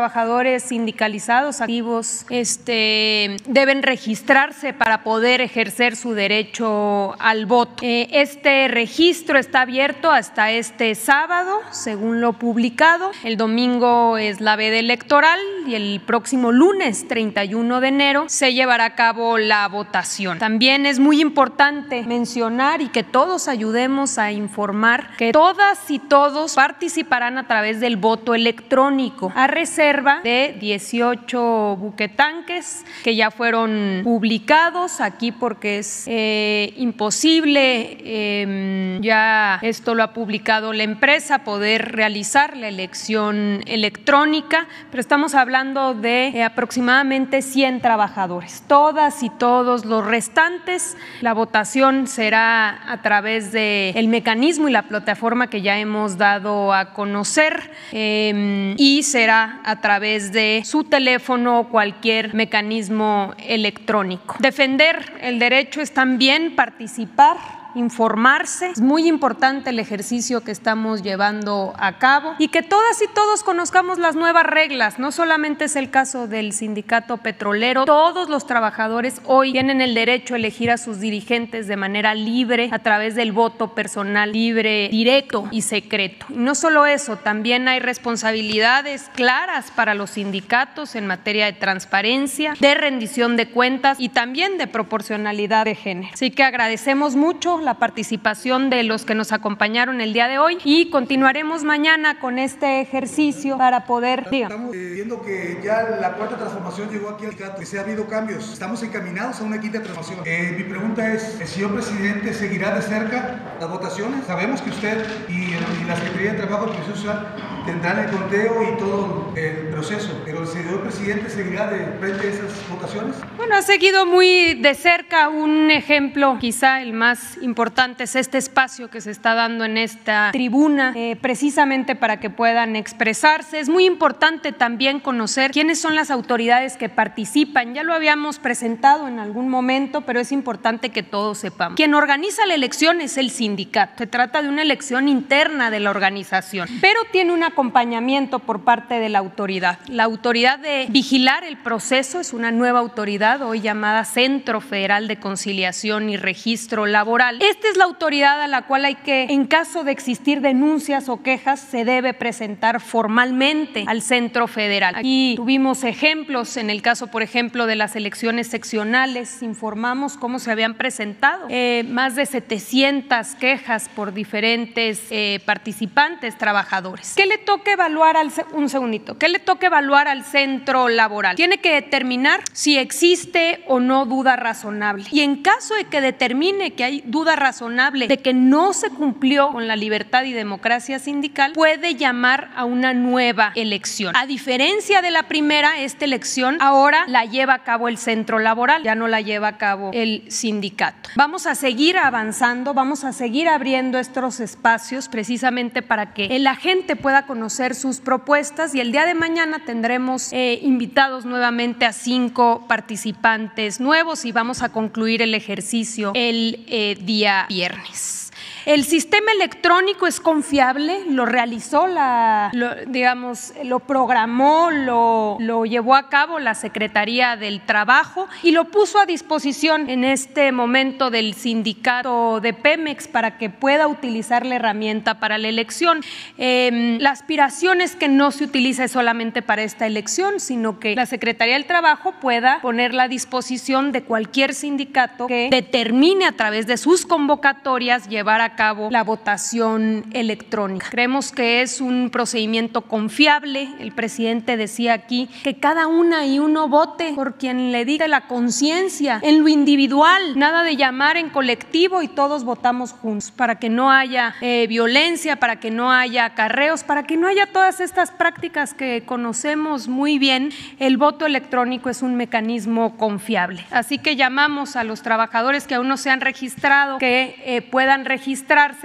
[0.61, 7.83] sindicalizados activos este, deben registrarse para poder ejercer su derecho al voto.
[7.83, 13.11] Eh, este registro está abierto hasta este sábado, según lo publicado.
[13.25, 18.85] El domingo es la veda electoral y el próximo lunes 31 de enero se llevará
[18.87, 20.39] a cabo la votación.
[20.39, 26.55] También es muy importante mencionar y que todos ayudemos a informar que todas y todos
[26.55, 29.90] participarán a través del voto electrónico a reserva
[30.23, 39.97] de 18 buquetanques que ya fueron publicados aquí porque es eh, imposible, em, ya esto
[39.97, 46.45] lo ha publicado la empresa, poder realizar la elección electrónica, pero estamos hablando de eh,
[46.45, 48.63] aproximadamente 100 trabajadores.
[48.69, 54.83] Todas y todos los restantes, la votación será a través del el mecanismo y la
[54.83, 61.61] plataforma que ya hemos dado a conocer em, y será a través de su teléfono
[61.61, 64.37] o cualquier mecanismo electrónico.
[64.41, 68.71] Defender el derecho es también participar informarse.
[68.71, 73.43] Es muy importante el ejercicio que estamos llevando a cabo y que todas y todos
[73.43, 74.99] conozcamos las nuevas reglas.
[74.99, 80.35] No solamente es el caso del sindicato petrolero, todos los trabajadores hoy tienen el derecho
[80.35, 85.49] a elegir a sus dirigentes de manera libre a través del voto personal libre, directo
[85.51, 86.27] y secreto.
[86.29, 92.55] Y no solo eso, también hay responsabilidades claras para los sindicatos en materia de transparencia,
[92.59, 96.11] de rendición de cuentas y también de proporcionalidad de género.
[96.13, 100.59] Así que agradecemos mucho la participación de los que nos acompañaron el día de hoy
[100.65, 104.27] y continuaremos mañana con este ejercicio para poder...
[104.31, 107.83] Estamos eh, viendo que ya la cuarta transformación llegó aquí al CAT, que se ha
[107.83, 108.53] habido cambios.
[108.53, 110.21] Estamos encaminados a una quinta transformación.
[110.27, 114.25] Eh, mi pregunta es, ¿el señor presidente seguirá de cerca las votaciones?
[114.27, 115.51] Sabemos que usted y,
[115.87, 117.35] la Secretaría de Trabajo y Previsión Social
[117.67, 122.31] tendrán el conteo y todo el proceso, pero el señor presidente seguirá de frente a
[122.31, 123.17] esas votaciones.
[123.37, 128.39] Bueno, ha seguido muy de cerca un ejemplo, quizá el más importante importante es este
[128.39, 133.59] espacio que se está dando en esta tribuna, eh, precisamente para que puedan expresarse.
[133.59, 137.75] Es muy importante también conocer quiénes son las autoridades que participan.
[137.75, 141.75] Ya lo habíamos presentado en algún momento, pero es importante que todos sepamos.
[141.75, 143.95] Quien organiza la elección es el sindicato.
[143.99, 149.01] Se trata de una elección interna de la organización, pero tiene un acompañamiento por parte
[149.01, 149.81] de la autoridad.
[149.89, 155.19] La autoridad de vigilar el proceso es una nueva autoridad hoy llamada Centro Federal de
[155.19, 159.85] Conciliación y Registro Laboral esta es la autoridad a la cual hay que, en caso
[159.85, 164.95] de existir denuncias o quejas, se debe presentar formalmente al centro federal.
[164.95, 170.51] Aquí tuvimos ejemplos, en el caso, por ejemplo, de las elecciones seccionales, informamos cómo se
[170.51, 177.15] habían presentado eh, más de 700 quejas por diferentes eh, participantes, trabajadores.
[177.17, 181.37] ¿Qué le toca evaluar al, un segundito, qué le toca evaluar al centro laboral?
[181.37, 185.05] Tiene que determinar si existe o no duda razonable.
[185.11, 189.51] Y en caso de que determine que hay duda razonable de que no se cumplió
[189.53, 194.17] con la libertad y democracia sindical, puede llamar a una nueva elección.
[194.17, 198.83] A diferencia de la primera, esta elección ahora la lleva a cabo el centro laboral,
[198.83, 201.11] ya no la lleva a cabo el sindicato.
[201.17, 206.97] Vamos a seguir avanzando, vamos a seguir abriendo estos espacios precisamente para que la gente
[206.97, 212.65] pueda conocer sus propuestas y el día de mañana tendremos eh, invitados nuevamente a cinco
[212.69, 218.20] participantes nuevos y vamos a concluir el ejercicio el eh, día viernes.
[218.67, 222.51] El sistema electrónico es confiable, lo realizó la,
[222.87, 228.99] digamos, lo programó, lo, lo llevó a cabo la Secretaría del Trabajo y lo puso
[228.99, 235.21] a disposición en este momento del sindicato de Pemex para que pueda utilizar la herramienta
[235.21, 236.03] para la elección.
[236.37, 241.07] Em, la aspiración es que no se utilice solamente para esta elección, sino que la
[241.07, 246.77] Secretaría del Trabajo pueda ponerla a disposición de cualquier sindicato que determine a través de
[246.77, 250.87] sus convocatorias llevar a cabo la votación electrónica.
[250.91, 253.69] Creemos que es un procedimiento confiable.
[253.79, 258.27] El presidente decía aquí que cada una y uno vote por quien le diga la
[258.27, 263.69] conciencia en lo individual, nada de llamar en colectivo y todos votamos juntos para que
[263.69, 268.11] no haya eh, violencia, para que no haya acarreos, para que no haya todas estas
[268.11, 270.51] prácticas que conocemos muy bien.
[270.79, 273.65] El voto electrónico es un mecanismo confiable.
[273.71, 278.05] Así que llamamos a los trabajadores que aún no se han registrado que eh, puedan
[278.05, 278.40] registrar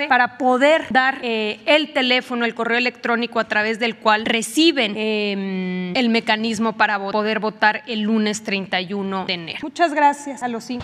[0.08, 5.96] para poder dar eh, el teléfono, el correo electrónico a través del cual reciben em,
[5.96, 9.60] el mecanismo para poder votar el lunes 31 de enero.
[9.62, 10.84] Muchas gracias a los cinco.